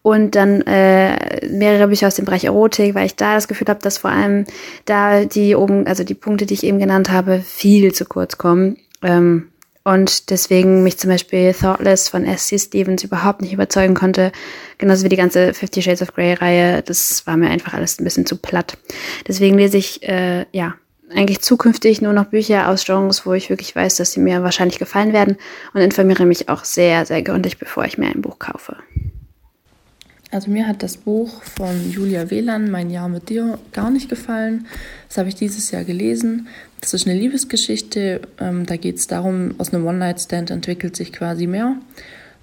Und 0.00 0.34
dann 0.36 0.62
äh, 0.62 1.46
mehrere 1.46 1.88
Bücher 1.88 2.06
aus 2.06 2.14
dem 2.14 2.24
Bereich 2.24 2.44
Erotik, 2.44 2.94
weil 2.94 3.06
ich 3.06 3.16
da 3.16 3.34
das 3.34 3.48
Gefühl 3.48 3.68
habe, 3.68 3.80
dass 3.80 3.98
vor 3.98 4.10
allem 4.10 4.46
da 4.86 5.24
die 5.24 5.54
oben, 5.54 5.86
also 5.86 6.04
die 6.04 6.14
Punkte, 6.14 6.46
die 6.46 6.54
ich 6.54 6.64
eben 6.64 6.78
genannt 6.78 7.10
habe, 7.10 7.40
viel 7.40 7.92
zu 7.92 8.06
kurz 8.06 8.38
kommen. 8.38 8.78
Ähm, 9.02 9.48
und 9.82 10.30
deswegen 10.30 10.82
mich 10.82 10.98
zum 10.98 11.10
Beispiel 11.10 11.54
Thoughtless 11.54 12.08
von 12.08 12.24
S.C. 12.24 12.58
Stevens 12.58 13.02
überhaupt 13.02 13.40
nicht 13.40 13.52
überzeugen 13.52 13.94
konnte. 13.94 14.30
Genauso 14.78 15.04
wie 15.04 15.08
die 15.08 15.16
ganze 15.16 15.54
Fifty 15.54 15.80
Shades 15.80 16.02
of 16.02 16.14
Grey 16.14 16.34
Reihe. 16.34 16.82
Das 16.82 17.26
war 17.26 17.36
mir 17.36 17.48
einfach 17.48 17.72
alles 17.72 17.98
ein 17.98 18.04
bisschen 18.04 18.26
zu 18.26 18.36
platt. 18.36 18.76
Deswegen 19.26 19.56
lese 19.56 19.78
ich, 19.78 20.02
äh, 20.02 20.44
ja, 20.52 20.74
eigentlich 21.14 21.40
zukünftig 21.40 22.02
nur 22.02 22.12
noch 22.12 22.26
Bücher 22.26 22.68
aus 22.68 22.84
Genres, 22.84 23.26
wo 23.26 23.32
ich 23.32 23.50
wirklich 23.50 23.74
weiß, 23.74 23.96
dass 23.96 24.12
sie 24.12 24.20
mir 24.20 24.42
wahrscheinlich 24.42 24.78
gefallen 24.78 25.12
werden 25.12 25.36
und 25.74 25.80
informiere 25.80 26.24
mich 26.24 26.48
auch 26.48 26.64
sehr, 26.64 27.04
sehr 27.06 27.22
gründlich, 27.22 27.58
bevor 27.58 27.84
ich 27.84 27.98
mir 27.98 28.06
ein 28.06 28.22
Buch 28.22 28.38
kaufe. 28.38 28.76
Also 30.32 30.48
mir 30.48 30.68
hat 30.68 30.84
das 30.84 30.96
Buch 30.96 31.42
von 31.42 31.90
Julia 31.90 32.30
Wieland, 32.30 32.70
Mein 32.70 32.90
Jahr 32.90 33.08
mit 33.08 33.28
dir, 33.28 33.58
gar 33.72 33.90
nicht 33.90 34.08
gefallen. 34.08 34.66
Das 35.08 35.18
habe 35.18 35.28
ich 35.28 35.34
dieses 35.34 35.72
Jahr 35.72 35.82
gelesen. 35.82 36.46
Das 36.80 36.94
ist 36.94 37.06
eine 37.06 37.18
Liebesgeschichte. 37.18 38.22
Ähm, 38.40 38.66
da 38.66 38.76
geht 38.76 38.96
es 38.96 39.06
darum, 39.06 39.54
aus 39.58 39.72
einem 39.72 39.86
One-Night-Stand 39.86 40.50
entwickelt 40.50 40.96
sich 40.96 41.12
quasi 41.12 41.46
mehr. 41.46 41.76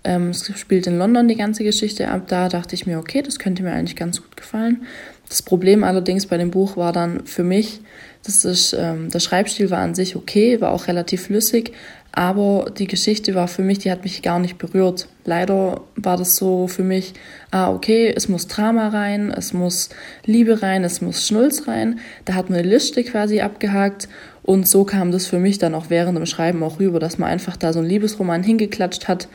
Ähm, 0.04 0.30
es 0.30 0.52
spielt 0.58 0.88
in 0.88 0.98
London 0.98 1.28
die 1.28 1.36
ganze 1.36 1.64
Geschichte 1.64 2.10
ab. 2.10 2.28
Da 2.28 2.48
dachte 2.50 2.76
ich 2.76 2.86
mir, 2.86 3.00
okay, 3.00 3.22
das 3.22 3.40
könnte 3.40 3.64
mir 3.64 3.72
eigentlich 3.72 3.96
ganz 3.96 4.22
gut 4.22 4.38
gefallen. 4.38 4.86
Das 5.28 5.42
Problem 5.42 5.84
allerdings 5.84 6.28
bei 6.28 6.38
dem 6.38 6.52
Buch 6.52 6.78
war 6.78 6.94
dann 6.94 7.26
für 7.26 7.44
mich, 7.44 7.82
das 8.28 8.46
ist, 8.46 8.74
ähm, 8.74 9.10
der 9.10 9.20
Schreibstil 9.20 9.72
war 9.72 9.80
an 9.80 9.96
sich 9.96 10.16
okay, 10.16 10.62
war 10.62 10.72
auch 10.72 10.88
relativ 10.88 11.24
flüssig, 11.24 11.74
Aber 12.18 12.72
die 12.76 12.88
Geschichte 12.88 13.36
war 13.36 13.48
für 13.48 13.62
mich, 13.62 13.78
die 13.78 13.92
hat 13.92 14.04
mich 14.04 14.24
gar 14.24 14.40
nicht 14.40 14.58
berührt. 14.58 15.08
Leider 15.24 15.82
war 15.96 16.18
das 16.18 16.36
so 16.36 16.68
für 16.68 16.82
mich, 16.82 17.14
ah, 17.52 17.72
okay, 17.72 18.12
es 18.16 18.28
muss 18.28 18.48
Drama 18.48 18.88
rein, 18.88 19.30
es 19.30 19.54
muss 19.54 19.90
Liebe 20.26 20.64
rein, 20.64 20.84
es 20.84 21.00
muss 21.00 21.28
Schnulz 21.28 21.68
rein. 21.68 22.00
Da 22.26 22.34
hat 22.34 22.50
man 22.50 22.58
eine 22.58 22.68
Liste 22.68 23.04
quasi 23.04 23.42
abgehakt. 23.42 24.10
Und 24.42 24.68
so 24.68 24.84
kam 24.84 25.12
das 25.12 25.28
für 25.28 25.38
mich 25.38 25.60
dann 25.60 25.76
auch 25.76 25.92
während 25.92 26.18
dem 26.18 26.26
Schreiben 26.26 26.64
auch 26.64 26.80
rüber, 26.80 27.00
dass 27.00 27.20
man 27.20 27.30
einfach 27.30 27.56
da 27.56 27.72
so 27.72 27.80
einen 27.80 27.90
Liebesroman 27.90 28.42
hingeklatscht 28.42 29.08
hat, 29.08 29.28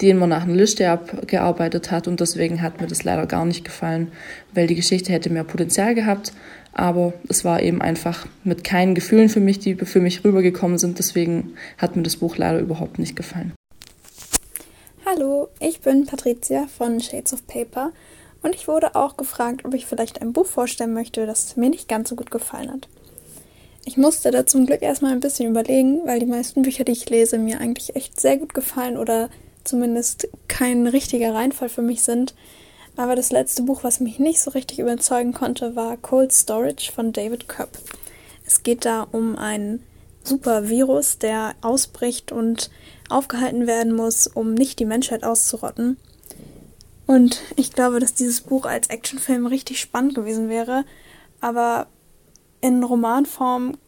den 0.00 0.16
man 0.16 0.30
nach 0.30 0.44
einer 0.44 0.54
Liste 0.54 0.88
abgearbeitet 0.88 1.90
hat. 1.90 2.08
Und 2.08 2.20
deswegen 2.20 2.62
hat 2.62 2.80
mir 2.80 2.86
das 2.86 3.04
leider 3.04 3.26
gar 3.26 3.44
nicht 3.44 3.66
gefallen, 3.66 4.12
weil 4.54 4.66
die 4.66 4.76
Geschichte 4.76 5.12
hätte 5.12 5.28
mehr 5.28 5.44
Potenzial 5.44 5.94
gehabt. 5.94 6.32
Aber 6.72 7.12
es 7.28 7.44
war 7.44 7.62
eben 7.62 7.82
einfach 7.82 8.26
mit 8.44 8.64
keinen 8.64 8.94
Gefühlen 8.94 9.28
für 9.28 9.40
mich, 9.40 9.58
die 9.58 9.74
für 9.74 10.00
mich 10.00 10.24
rübergekommen 10.24 10.78
sind. 10.78 10.98
Deswegen 10.98 11.54
hat 11.78 11.96
mir 11.96 12.02
das 12.02 12.16
Buch 12.16 12.36
leider 12.36 12.60
überhaupt 12.60 12.98
nicht 12.98 13.16
gefallen. 13.16 13.52
Hallo, 15.04 15.48
ich 15.58 15.80
bin 15.80 16.06
Patricia 16.06 16.68
von 16.68 17.00
Shades 17.00 17.32
of 17.32 17.46
Paper 17.46 17.92
und 18.42 18.54
ich 18.54 18.68
wurde 18.68 18.94
auch 18.94 19.16
gefragt, 19.16 19.64
ob 19.64 19.74
ich 19.74 19.86
vielleicht 19.86 20.22
ein 20.22 20.32
Buch 20.32 20.46
vorstellen 20.46 20.92
möchte, 20.92 21.26
das 21.26 21.56
mir 21.56 21.70
nicht 21.70 21.88
ganz 21.88 22.10
so 22.10 22.16
gut 22.16 22.30
gefallen 22.30 22.70
hat. 22.70 22.88
Ich 23.84 23.96
musste 23.96 24.30
da 24.30 24.46
zum 24.46 24.66
Glück 24.66 24.82
erstmal 24.82 25.12
ein 25.12 25.20
bisschen 25.20 25.50
überlegen, 25.50 26.02
weil 26.04 26.20
die 26.20 26.26
meisten 26.26 26.62
Bücher, 26.62 26.84
die 26.84 26.92
ich 26.92 27.08
lese, 27.08 27.38
mir 27.38 27.60
eigentlich 27.60 27.96
echt 27.96 28.20
sehr 28.20 28.36
gut 28.36 28.54
gefallen 28.54 28.96
oder 28.96 29.30
zumindest 29.64 30.28
kein 30.48 30.86
richtiger 30.86 31.34
Reinfall 31.34 31.68
für 31.68 31.82
mich 31.82 32.02
sind. 32.02 32.34
Aber 33.00 33.16
das 33.16 33.32
letzte 33.32 33.62
Buch, 33.62 33.82
was 33.82 34.00
mich 34.00 34.18
nicht 34.18 34.42
so 34.42 34.50
richtig 34.50 34.78
überzeugen 34.78 35.32
konnte, 35.32 35.74
war 35.74 35.96
Cold 35.96 36.32
Storage 36.32 36.92
von 36.92 37.14
David 37.14 37.48
Kopp. 37.48 37.70
Es 38.44 38.62
geht 38.62 38.84
da 38.84 39.06
um 39.10 39.38
ein 39.38 39.82
super 40.22 40.68
Virus, 40.68 41.16
der 41.16 41.54
ausbricht 41.62 42.30
und 42.30 42.70
aufgehalten 43.08 43.66
werden 43.66 43.94
muss, 43.94 44.26
um 44.26 44.52
nicht 44.52 44.80
die 44.80 44.84
Menschheit 44.84 45.24
auszurotten. 45.24 45.96
Und 47.06 47.40
ich 47.56 47.72
glaube, 47.72 48.00
dass 48.00 48.12
dieses 48.12 48.42
Buch 48.42 48.66
als 48.66 48.90
Actionfilm 48.90 49.46
richtig 49.46 49.80
spannend 49.80 50.14
gewesen 50.14 50.50
wäre, 50.50 50.84
aber 51.40 51.86
in 52.60 52.84
Romanform 52.84 53.78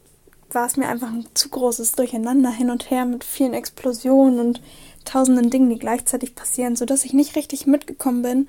war 0.49 0.65
es 0.65 0.79
mir 0.79 0.89
einfach 0.89 1.13
ein 1.13 1.27
zu 1.35 1.51
großes 1.51 1.93
Durcheinander 1.93 2.51
hin 2.51 2.71
und 2.71 2.91
her 2.91 3.05
mit 3.05 3.25
vielen 3.25 3.53
Explosionen 3.53 4.41
und 4.41 4.63
tausenden 5.05 5.51
Dingen, 5.51 5.69
die 5.69 5.79
gleichzeitig 5.79 6.35
passieren, 6.35 6.77
sodass 6.77 7.05
ich 7.05 7.13
nicht 7.13 7.37
richtig 7.37 7.67
mitgekommen 7.67 8.23
bin 8.23 8.49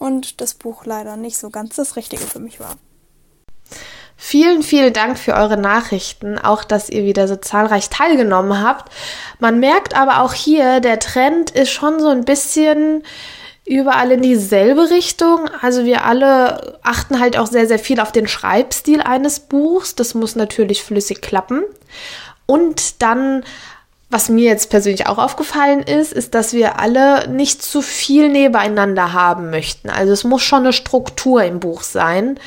und 0.00 0.40
das 0.40 0.54
Buch 0.54 0.84
leider 0.84 1.16
nicht 1.16 1.38
so 1.38 1.50
ganz 1.50 1.76
das 1.76 1.94
Richtige 1.94 2.26
für 2.26 2.40
mich 2.40 2.58
war. 2.58 2.76
Vielen, 4.16 4.62
vielen 4.62 4.92
Dank 4.92 5.18
für 5.18 5.34
eure 5.34 5.56
Nachrichten, 5.56 6.38
auch 6.38 6.64
dass 6.64 6.90
ihr 6.90 7.04
wieder 7.04 7.26
so 7.26 7.36
zahlreich 7.36 7.88
teilgenommen 7.88 8.62
habt. 8.62 8.92
Man 9.38 9.60
merkt 9.60 9.94
aber 9.94 10.20
auch 10.20 10.34
hier, 10.34 10.80
der 10.80 10.98
Trend 10.98 11.50
ist 11.50 11.70
schon 11.70 12.00
so 12.00 12.08
ein 12.08 12.24
bisschen 12.24 13.02
überall 13.64 14.10
in 14.10 14.20
dieselbe 14.20 14.90
Richtung. 14.90 15.48
Also 15.62 15.84
wir 15.84 16.04
alle 16.04 16.78
achten 16.82 17.20
halt 17.20 17.38
auch 17.38 17.46
sehr, 17.46 17.66
sehr 17.66 17.78
viel 17.78 18.00
auf 18.00 18.12
den 18.12 18.28
Schreibstil 18.28 19.00
eines 19.00 19.40
Buchs. 19.40 19.94
Das 19.94 20.14
muss 20.14 20.36
natürlich 20.36 20.82
flüssig 20.82 21.22
klappen. 21.22 21.62
Und 22.46 23.00
dann 23.00 23.44
was 24.10 24.28
mir 24.28 24.44
jetzt 24.44 24.70
persönlich 24.70 25.06
auch 25.06 25.18
aufgefallen 25.18 25.82
ist, 25.82 26.12
ist, 26.12 26.34
dass 26.34 26.52
wir 26.52 26.80
alle 26.80 27.28
nicht 27.28 27.62
zu 27.62 27.80
viel 27.80 28.28
nebeneinander 28.28 29.12
haben 29.12 29.50
möchten. 29.50 29.88
Also 29.88 30.12
es 30.12 30.24
muss 30.24 30.42
schon 30.42 30.60
eine 30.60 30.72
Struktur 30.72 31.44
im 31.44 31.60
Buch 31.60 31.82
sein. 31.82 32.38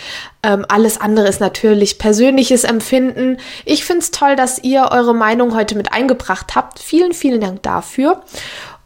Ähm, 0.43 0.65
alles 0.67 0.99
andere 0.99 1.30
ist 1.30 1.39
natürlich 1.39 1.97
persönliches 1.99 2.65
Empfinden. 2.65 3.38
Ich 3.63 3.86
finde 3.86 4.02
es 4.02 4.12
toll, 4.12 4.36
dass 4.36 4.62
ihr 4.62 4.89
eure 4.91 5.15
Meinung 5.15 5.56
heute 5.56 5.76
mit 5.76 5.93
eingebracht 5.93 6.54
habt. 6.54 6.80
Vielen, 6.80 7.13
vielen 7.13 7.39
Dank 7.39 7.63
dafür. 7.63 8.23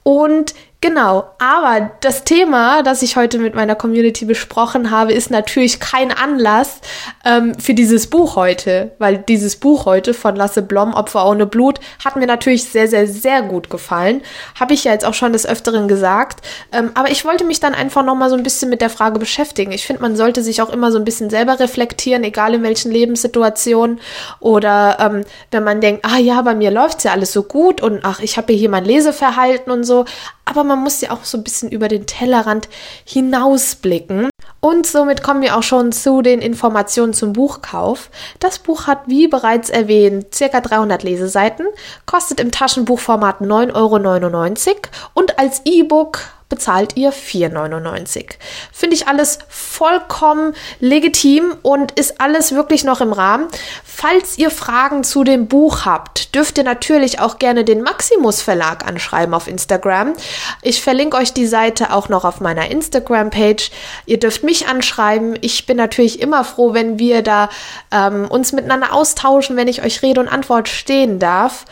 Und 0.03 0.53
Genau, 0.79 1.25
aber 1.39 1.89
das 2.01 2.23
Thema, 2.23 2.83
das 2.83 3.01
ich 3.01 3.15
heute 3.15 3.39
mit 3.39 3.55
meiner 3.55 3.73
Community 3.73 4.25
besprochen 4.25 4.91
habe, 4.91 5.11
ist 5.11 5.31
natürlich 5.31 5.79
kein 5.79 6.11
Anlass 6.11 6.81
ähm, 7.25 7.57
für 7.57 7.73
dieses 7.73 8.05
Buch 8.11 8.35
heute, 8.35 8.91
weil 8.99 9.17
dieses 9.17 9.55
Buch 9.55 9.87
heute 9.87 10.13
von 10.13 10.35
Lasse 10.35 10.61
Blom, 10.61 10.93
Opfer 10.93 11.27
ohne 11.27 11.47
Blut, 11.47 11.79
hat 12.05 12.15
mir 12.15 12.27
natürlich 12.27 12.65
sehr, 12.65 12.87
sehr, 12.87 13.07
sehr 13.07 13.41
gut 13.41 13.71
gefallen. 13.71 14.21
Habe 14.59 14.75
ich 14.75 14.83
ja 14.83 14.91
jetzt 14.91 15.03
auch 15.03 15.15
schon 15.15 15.33
des 15.33 15.47
Öfteren 15.47 15.87
gesagt. 15.87 16.45
Ähm, 16.71 16.91
aber 16.93 17.09
ich 17.09 17.25
wollte 17.25 17.43
mich 17.43 17.59
dann 17.59 17.73
einfach 17.73 18.05
nochmal 18.05 18.29
so 18.29 18.35
ein 18.35 18.43
bisschen 18.43 18.69
mit 18.69 18.81
der 18.81 18.91
Frage 18.91 19.17
beschäftigen. 19.17 19.71
Ich 19.71 19.87
finde, 19.87 20.03
man 20.03 20.15
sollte 20.15 20.43
sich 20.43 20.61
auch 20.61 20.69
immer 20.69 20.91
so 20.91 20.99
ein 20.99 21.05
bisschen 21.05 21.31
selber 21.31 21.59
reflektieren, 21.59 22.23
egal 22.23 22.53
in 22.53 22.61
welchen 22.61 22.91
Lebenssituationen. 22.91 23.99
Oder 24.39 24.97
ähm, 24.99 25.25
wenn 25.49 25.63
man 25.63 25.81
denkt, 25.81 26.05
ah 26.05 26.19
ja, 26.19 26.39
bei 26.43 26.53
mir 26.53 26.69
läuft's 26.69 27.03
ja 27.03 27.13
alles 27.13 27.33
so 27.33 27.41
gut 27.41 27.81
und 27.81 28.01
ach, 28.03 28.19
ich 28.19 28.37
habe 28.37 28.53
hier 28.53 28.69
mein 28.69 28.85
Leseverhalten 28.85 29.71
und 29.71 29.83
so 29.83 30.05
aber 30.47 30.63
man 30.67 30.79
muss 30.79 31.01
ja 31.01 31.11
auch 31.11 31.23
so 31.23 31.37
ein 31.37 31.43
bisschen 31.43 31.71
über 31.71 31.87
den 31.87 32.05
Tellerrand 32.05 32.69
hinausblicken. 33.05 34.29
Und 34.59 34.87
somit 34.87 35.23
kommen 35.23 35.41
wir 35.41 35.55
auch 35.55 35.63
schon 35.63 35.91
zu 35.91 36.21
den 36.21 36.41
Informationen 36.41 37.13
zum 37.13 37.33
Buchkauf. 37.33 38.09
Das 38.39 38.59
Buch 38.59 38.87
hat, 38.87 39.01
wie 39.05 39.27
bereits 39.27 39.69
erwähnt, 39.69 40.33
circa 40.33 40.61
300 40.61 41.03
Leseseiten, 41.03 41.67
kostet 42.05 42.39
im 42.39 42.51
Taschenbuchformat 42.51 43.41
9,99 43.41 44.67
Euro 44.69 44.77
und 45.13 45.39
als 45.39 45.61
E-Book 45.65 46.19
bezahlt 46.49 46.95
ihr 46.95 47.11
4,99. 47.11 48.35
Finde 48.71 48.95
ich 48.95 49.07
alles 49.07 49.39
vollkommen 49.49 50.53
legitim 50.79 51.55
und 51.61 51.91
ist 51.99 52.21
alles 52.21 52.53
wirklich 52.53 52.85
noch 52.85 53.01
im 53.01 53.11
Rahmen. 53.11 53.47
Falls 53.83 54.37
ihr 54.37 54.49
Fragen 54.49 55.03
zu 55.03 55.23
dem 55.23 55.47
Buch 55.47 55.85
habt, 55.85 56.35
dürft 56.35 56.57
ihr 56.57 56.63
natürlich 56.63 57.19
auch 57.19 57.37
gerne 57.37 57.65
den 57.65 57.81
Maximus 57.81 58.41
Verlag 58.41 58.87
anschreiben 58.87 59.33
auf 59.33 59.47
Instagram. 59.47 60.13
Ich 60.61 60.81
verlinke 60.81 61.17
euch 61.17 61.33
die 61.33 61.47
Seite 61.47 61.91
auch 61.91 62.07
noch 62.07 62.23
auf 62.23 62.39
meiner 62.39 62.71
Instagram-Page. 62.71 63.71
Ihr 64.05 64.19
dürft 64.19 64.43
mich 64.43 64.67
anschreiben. 64.67 65.37
Ich 65.41 65.65
bin 65.65 65.75
natürlich 65.75 66.21
immer 66.21 66.45
froh, 66.45 66.73
wenn 66.73 66.97
wir 66.97 67.23
da 67.23 67.49
ähm, 67.91 68.27
uns 68.29 68.53
miteinander 68.53 68.93
austauschen, 68.93 69.57
wenn 69.57 69.67
ich 69.67 69.83
euch 69.83 70.01
Rede 70.01 70.21
und 70.21 70.29
Antwort 70.29 70.69
stehen 70.69 71.19
darf. 71.19 71.65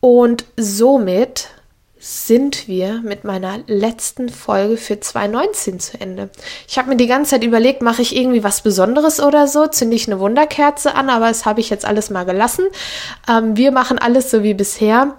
Und 0.00 0.44
somit 0.56 1.48
sind 2.02 2.66
wir 2.66 3.02
mit 3.02 3.24
meiner 3.24 3.58
letzten 3.66 4.30
Folge 4.30 4.78
für 4.78 4.98
2019 4.98 5.80
zu 5.80 6.00
Ende. 6.00 6.30
Ich 6.66 6.78
habe 6.78 6.88
mir 6.88 6.96
die 6.96 7.06
ganze 7.06 7.32
Zeit 7.32 7.44
überlegt, 7.44 7.82
mache 7.82 8.00
ich 8.00 8.16
irgendwie 8.16 8.42
was 8.42 8.62
Besonderes 8.62 9.20
oder 9.20 9.46
so, 9.46 9.66
zünde 9.66 9.96
ich 9.96 10.06
eine 10.06 10.18
Wunderkerze 10.18 10.94
an, 10.94 11.10
aber 11.10 11.28
das 11.28 11.44
habe 11.44 11.60
ich 11.60 11.68
jetzt 11.68 11.84
alles 11.84 12.08
mal 12.08 12.24
gelassen. 12.24 12.64
Ähm, 13.28 13.54
wir 13.58 13.70
machen 13.70 13.98
alles 13.98 14.30
so 14.30 14.42
wie 14.42 14.54
bisher. 14.54 15.14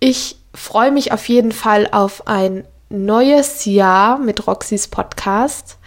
Ich 0.00 0.36
freue 0.52 0.90
mich 0.90 1.12
auf 1.12 1.28
jeden 1.28 1.52
Fall 1.52 1.88
auf 1.92 2.26
ein 2.26 2.64
neues 2.88 3.64
Jahr 3.64 4.18
mit 4.18 4.48
Roxys 4.48 4.88
Podcast. 4.88 5.78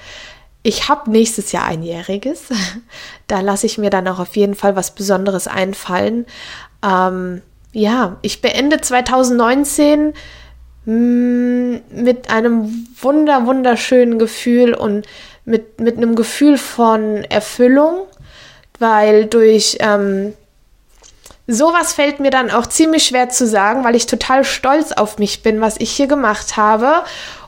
Ich 0.63 0.87
habe 0.87 1.11
nächstes 1.11 1.51
Jahr 1.51 1.65
einjähriges. 1.65 2.43
Da 3.27 3.41
lasse 3.41 3.67
ich 3.67 3.77
mir 3.77 3.91
dann 3.91 4.07
auch 4.07 4.17
auf 4.17 4.35
jeden 4.35 4.55
Fall 4.55 4.75
was 4.75 4.95
Besonderes 4.95 5.47
einfallen. 5.47 6.25
Ähm, 6.83 7.43
ja, 7.71 8.17
ich 8.21 8.41
beende 8.41 8.81
2019 8.81 10.13
mm, 10.85 11.75
mit 11.91 12.29
einem 12.29 12.87
wunder, 12.99 13.45
wunderschönen 13.45 14.19
Gefühl 14.19 14.73
und 14.73 15.05
mit, 15.45 15.79
mit 15.79 15.97
einem 15.97 16.15
Gefühl 16.15 16.57
von 16.57 17.23
Erfüllung, 17.25 18.05
weil 18.79 19.25
durch 19.25 19.77
ähm, 19.79 20.33
sowas 21.47 21.93
fällt 21.93 22.19
mir 22.19 22.29
dann 22.29 22.51
auch 22.51 22.67
ziemlich 22.67 23.05
schwer 23.05 23.29
zu 23.29 23.47
sagen, 23.47 23.83
weil 23.83 23.95
ich 23.95 24.05
total 24.05 24.43
stolz 24.43 24.91
auf 24.91 25.17
mich 25.17 25.41
bin, 25.41 25.61
was 25.61 25.77
ich 25.77 25.91
hier 25.91 26.07
gemacht 26.07 26.57
habe. 26.57 27.03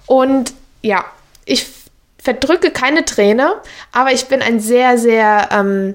Und 0.07 0.53
ja, 0.81 1.05
ich 1.45 1.67
verdrücke 2.21 2.71
keine 2.71 3.05
Träne, 3.05 3.55
aber 3.91 4.12
ich 4.12 4.25
bin 4.27 4.41
ein 4.41 4.60
sehr, 4.60 4.97
sehr 4.97 5.49
ähm, 5.51 5.93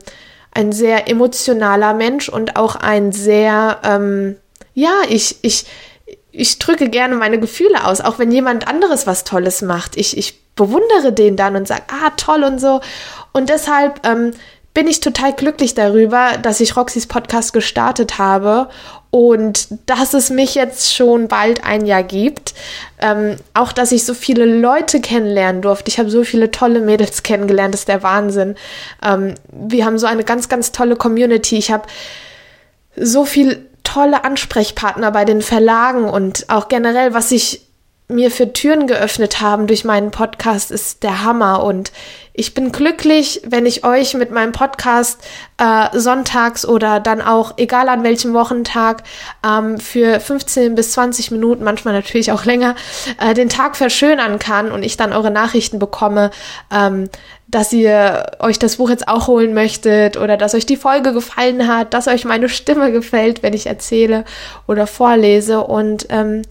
ein 0.56 0.72
sehr 0.72 1.08
emotionaler 1.08 1.92
Mensch 1.92 2.28
und 2.28 2.56
auch 2.56 2.76
ein 2.76 3.12
sehr, 3.12 3.78
ähm, 3.84 4.36
ja, 4.74 4.92
ich, 5.08 5.36
ich, 5.42 5.66
ich 6.32 6.58
drücke 6.58 6.88
gerne 6.88 7.14
meine 7.14 7.38
Gefühle 7.38 7.84
aus, 7.84 8.00
auch 8.00 8.18
wenn 8.18 8.32
jemand 8.32 8.66
anderes 8.66 9.06
was 9.06 9.24
Tolles 9.24 9.60
macht. 9.60 9.96
Ich, 9.96 10.16
ich 10.16 10.40
bewundere 10.54 11.12
den 11.12 11.36
dann 11.36 11.56
und 11.56 11.68
sage, 11.68 11.82
ah, 11.88 12.10
toll 12.16 12.42
und 12.42 12.58
so. 12.58 12.80
Und 13.32 13.50
deshalb 13.50 14.06
ähm, 14.06 14.32
bin 14.76 14.88
ich 14.88 15.00
total 15.00 15.32
glücklich 15.32 15.72
darüber, 15.72 16.32
dass 16.36 16.60
ich 16.60 16.76
Roxys 16.76 17.06
Podcast 17.06 17.54
gestartet 17.54 18.18
habe 18.18 18.68
und 19.08 19.68
dass 19.86 20.12
es 20.12 20.28
mich 20.28 20.54
jetzt 20.54 20.94
schon 20.94 21.28
bald 21.28 21.64
ein 21.64 21.86
Jahr 21.86 22.02
gibt. 22.02 22.52
Ähm, 23.00 23.36
auch, 23.54 23.72
dass 23.72 23.90
ich 23.90 24.04
so 24.04 24.12
viele 24.12 24.44
Leute 24.44 25.00
kennenlernen 25.00 25.62
durfte. 25.62 25.88
Ich 25.88 25.98
habe 25.98 26.10
so 26.10 26.24
viele 26.24 26.50
tolle 26.50 26.80
Mädels 26.80 27.22
kennengelernt, 27.22 27.72
das 27.72 27.80
ist 27.80 27.88
der 27.88 28.02
Wahnsinn. 28.02 28.54
Ähm, 29.02 29.36
wir 29.50 29.86
haben 29.86 29.98
so 29.98 30.06
eine 30.06 30.24
ganz, 30.24 30.50
ganz 30.50 30.72
tolle 30.72 30.96
Community. 30.96 31.56
Ich 31.56 31.70
habe 31.70 31.88
so 32.96 33.24
viel 33.24 33.66
tolle 33.82 34.24
Ansprechpartner 34.24 35.10
bei 35.10 35.24
den 35.24 35.40
Verlagen 35.40 36.04
und 36.04 36.50
auch 36.50 36.68
generell, 36.68 37.14
was 37.14 37.32
ich 37.32 37.65
mir 38.08 38.30
für 38.30 38.52
Türen 38.52 38.86
geöffnet 38.86 39.40
haben 39.40 39.66
durch 39.66 39.84
meinen 39.84 40.12
Podcast, 40.12 40.70
ist 40.70 41.02
der 41.02 41.24
Hammer. 41.24 41.64
Und 41.64 41.90
ich 42.32 42.54
bin 42.54 42.70
glücklich, 42.70 43.40
wenn 43.44 43.66
ich 43.66 43.84
euch 43.84 44.14
mit 44.14 44.30
meinem 44.30 44.52
Podcast 44.52 45.26
äh, 45.58 45.98
sonntags 45.98 46.64
oder 46.64 47.00
dann 47.00 47.20
auch, 47.20 47.54
egal 47.56 47.88
an 47.88 48.04
welchem 48.04 48.32
Wochentag, 48.32 49.02
ähm, 49.44 49.80
für 49.80 50.20
15 50.20 50.76
bis 50.76 50.92
20 50.92 51.32
Minuten, 51.32 51.64
manchmal 51.64 51.94
natürlich 51.94 52.30
auch 52.30 52.44
länger, 52.44 52.76
äh, 53.20 53.34
den 53.34 53.48
Tag 53.48 53.76
verschönern 53.76 54.38
kann 54.38 54.70
und 54.70 54.84
ich 54.84 54.96
dann 54.96 55.12
eure 55.12 55.32
Nachrichten 55.32 55.80
bekomme, 55.80 56.30
ähm, 56.72 57.08
dass 57.48 57.72
ihr 57.72 58.26
euch 58.38 58.60
das 58.60 58.76
Buch 58.76 58.90
jetzt 58.90 59.08
auch 59.08 59.26
holen 59.26 59.52
möchtet 59.52 60.16
oder 60.16 60.36
dass 60.36 60.54
euch 60.54 60.66
die 60.66 60.76
Folge 60.76 61.12
gefallen 61.12 61.66
hat, 61.66 61.92
dass 61.92 62.06
euch 62.06 62.24
meine 62.24 62.48
Stimme 62.48 62.92
gefällt, 62.92 63.42
wenn 63.42 63.54
ich 63.54 63.66
erzähle 63.66 64.24
oder 64.68 64.86
vorlese. 64.86 65.64
Und 65.64 66.06
ähm, 66.10 66.42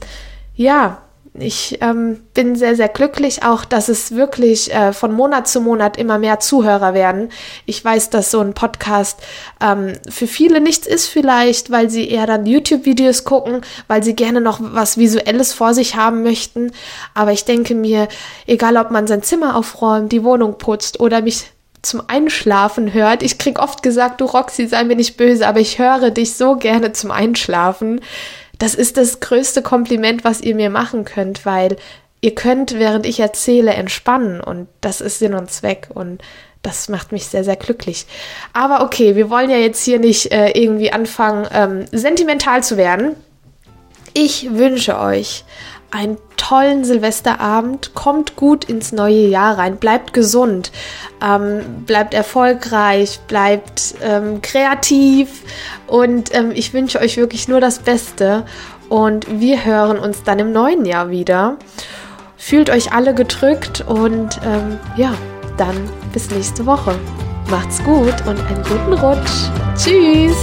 ja, 0.56 1.05
ich 1.40 1.80
ähm, 1.82 2.22
bin 2.34 2.56
sehr, 2.56 2.76
sehr 2.76 2.88
glücklich 2.88 3.44
auch, 3.44 3.66
dass 3.66 3.90
es 3.90 4.16
wirklich 4.16 4.74
äh, 4.74 4.94
von 4.94 5.12
Monat 5.14 5.48
zu 5.48 5.62
Monat 5.62 5.98
immer 5.98 6.18
mehr 6.18 6.40
Zuhörer 6.40 6.94
werden. 6.94 7.30
Ich 7.66 7.84
weiß, 7.84 8.10
dass 8.10 8.32
so 8.32 8.40
ein 8.40 8.54
Podcast 8.54 9.20
ähm, 9.62 9.94
für 10.10 10.28
viele 10.28 10.62
nichts 10.62 10.88
ist 10.88 11.08
vielleicht, 11.08 11.72
weil 11.72 11.90
sie 11.90 12.10
eher 12.10 12.26
dann 12.26 12.46
YouTube-Videos 12.46 13.24
gucken, 13.24 13.62
weil 13.88 14.04
sie 14.04 14.16
gerne 14.16 14.42
noch 14.42 14.60
was 14.62 14.98
Visuelles 14.98 15.54
vor 15.54 15.74
sich 15.74 15.96
haben 15.96 16.24
möchten. 16.24 16.72
Aber 17.14 17.32
ich 17.32 17.46
denke 17.46 17.76
mir, 17.76 18.08
egal 18.48 18.78
ob 18.78 18.92
man 18.92 19.08
sein 19.08 19.24
Zimmer 19.24 19.56
aufräumt, 19.56 20.12
die 20.12 20.24
Wohnung 20.24 20.58
putzt 20.58 21.00
oder 21.00 21.22
mich 21.22 21.52
zum 21.86 22.02
Einschlafen 22.08 22.94
hört. 22.94 23.22
Ich 23.22 23.38
krieg 23.38 23.60
oft 23.60 23.84
gesagt, 23.84 24.20
du 24.20 24.26
Roxy, 24.26 24.68
sei 24.68 24.84
mir 24.84 24.96
nicht 24.96 25.18
böse, 25.18 25.48
aber 25.48 25.60
ich 25.60 25.78
höre 25.78 26.10
dich 26.10 26.34
so 26.34 26.56
gerne 26.56 26.94
zum 26.94 27.12
Einschlafen 27.12 28.02
das 28.58 28.76
ist 28.76 28.98
das 28.98 29.20
größte 29.20 29.62
Kompliment, 29.62 30.24
was 30.24 30.42
ihr 30.42 30.56
mir 30.56 30.70
machen 30.70 31.06
könnt, 31.06 31.46
weil 31.46 31.78
ihr 32.22 32.36
könnt, 32.36 32.80
während 32.80 33.06
ich 33.06 33.20
erzähle, 33.20 33.74
entspannen 33.74 34.42
und 34.42 34.68
das 34.82 35.02
ist 35.02 35.20
Sinn 35.20 35.34
und 35.34 35.52
Zweck 35.52 35.90
und 35.94 36.22
das 36.62 36.90
macht 36.90 37.12
mich 37.12 37.28
sehr, 37.28 37.44
sehr 37.44 37.56
glücklich. 37.56 38.08
Aber 38.52 38.84
okay, 38.84 39.16
wir 39.16 39.30
wollen 39.30 39.52
ja 39.52 39.58
jetzt 39.58 39.84
hier 39.84 40.00
nicht 40.00 40.32
äh, 40.32 40.50
irgendwie 40.52 40.92
anfangen, 40.92 41.48
ähm, 41.54 41.86
sentimental 41.92 42.64
zu 42.64 42.76
werden. 42.76 43.16
Ich 44.14 44.52
wünsche 44.52 45.00
euch 45.00 45.44
einen 45.96 46.18
tollen 46.36 46.84
Silvesterabend. 46.84 47.96
Kommt 47.96 48.36
gut 48.36 48.66
ins 48.66 48.92
neue 48.92 49.28
Jahr 49.28 49.58
rein. 49.58 49.78
Bleibt 49.78 50.14
gesund. 50.14 50.72
Ähm, 51.24 51.84
bleibt 51.86 52.14
erfolgreich. 52.14 53.20
Bleibt 53.28 53.96
ähm, 54.04 54.42
kreativ. 54.42 55.42
Und 55.88 56.36
ähm, 56.36 56.52
ich 56.54 56.74
wünsche 56.74 57.00
euch 57.00 57.18
wirklich 57.18 57.48
nur 57.48 57.62
das 57.62 57.80
Beste. 57.80 58.46
Und 58.90 59.40
wir 59.40 59.66
hören 59.66 59.98
uns 59.98 60.24
dann 60.24 60.40
im 60.40 60.52
neuen 60.52 60.86
Jahr 60.86 61.10
wieder. 61.10 61.58
Fühlt 62.38 62.70
euch 62.70 62.94
alle 62.94 63.16
gedrückt 63.16 63.84
und 63.88 64.40
ähm, 64.46 64.78
ja, 64.98 65.14
dann 65.58 65.76
bis 66.14 66.30
nächste 66.30 66.66
Woche. 66.66 66.96
Macht's 67.50 67.84
gut 67.84 68.14
und 68.28 68.40
einen 68.40 68.64
guten 68.68 68.94
Rutsch. 68.94 69.50
Tschüss. 69.76 70.38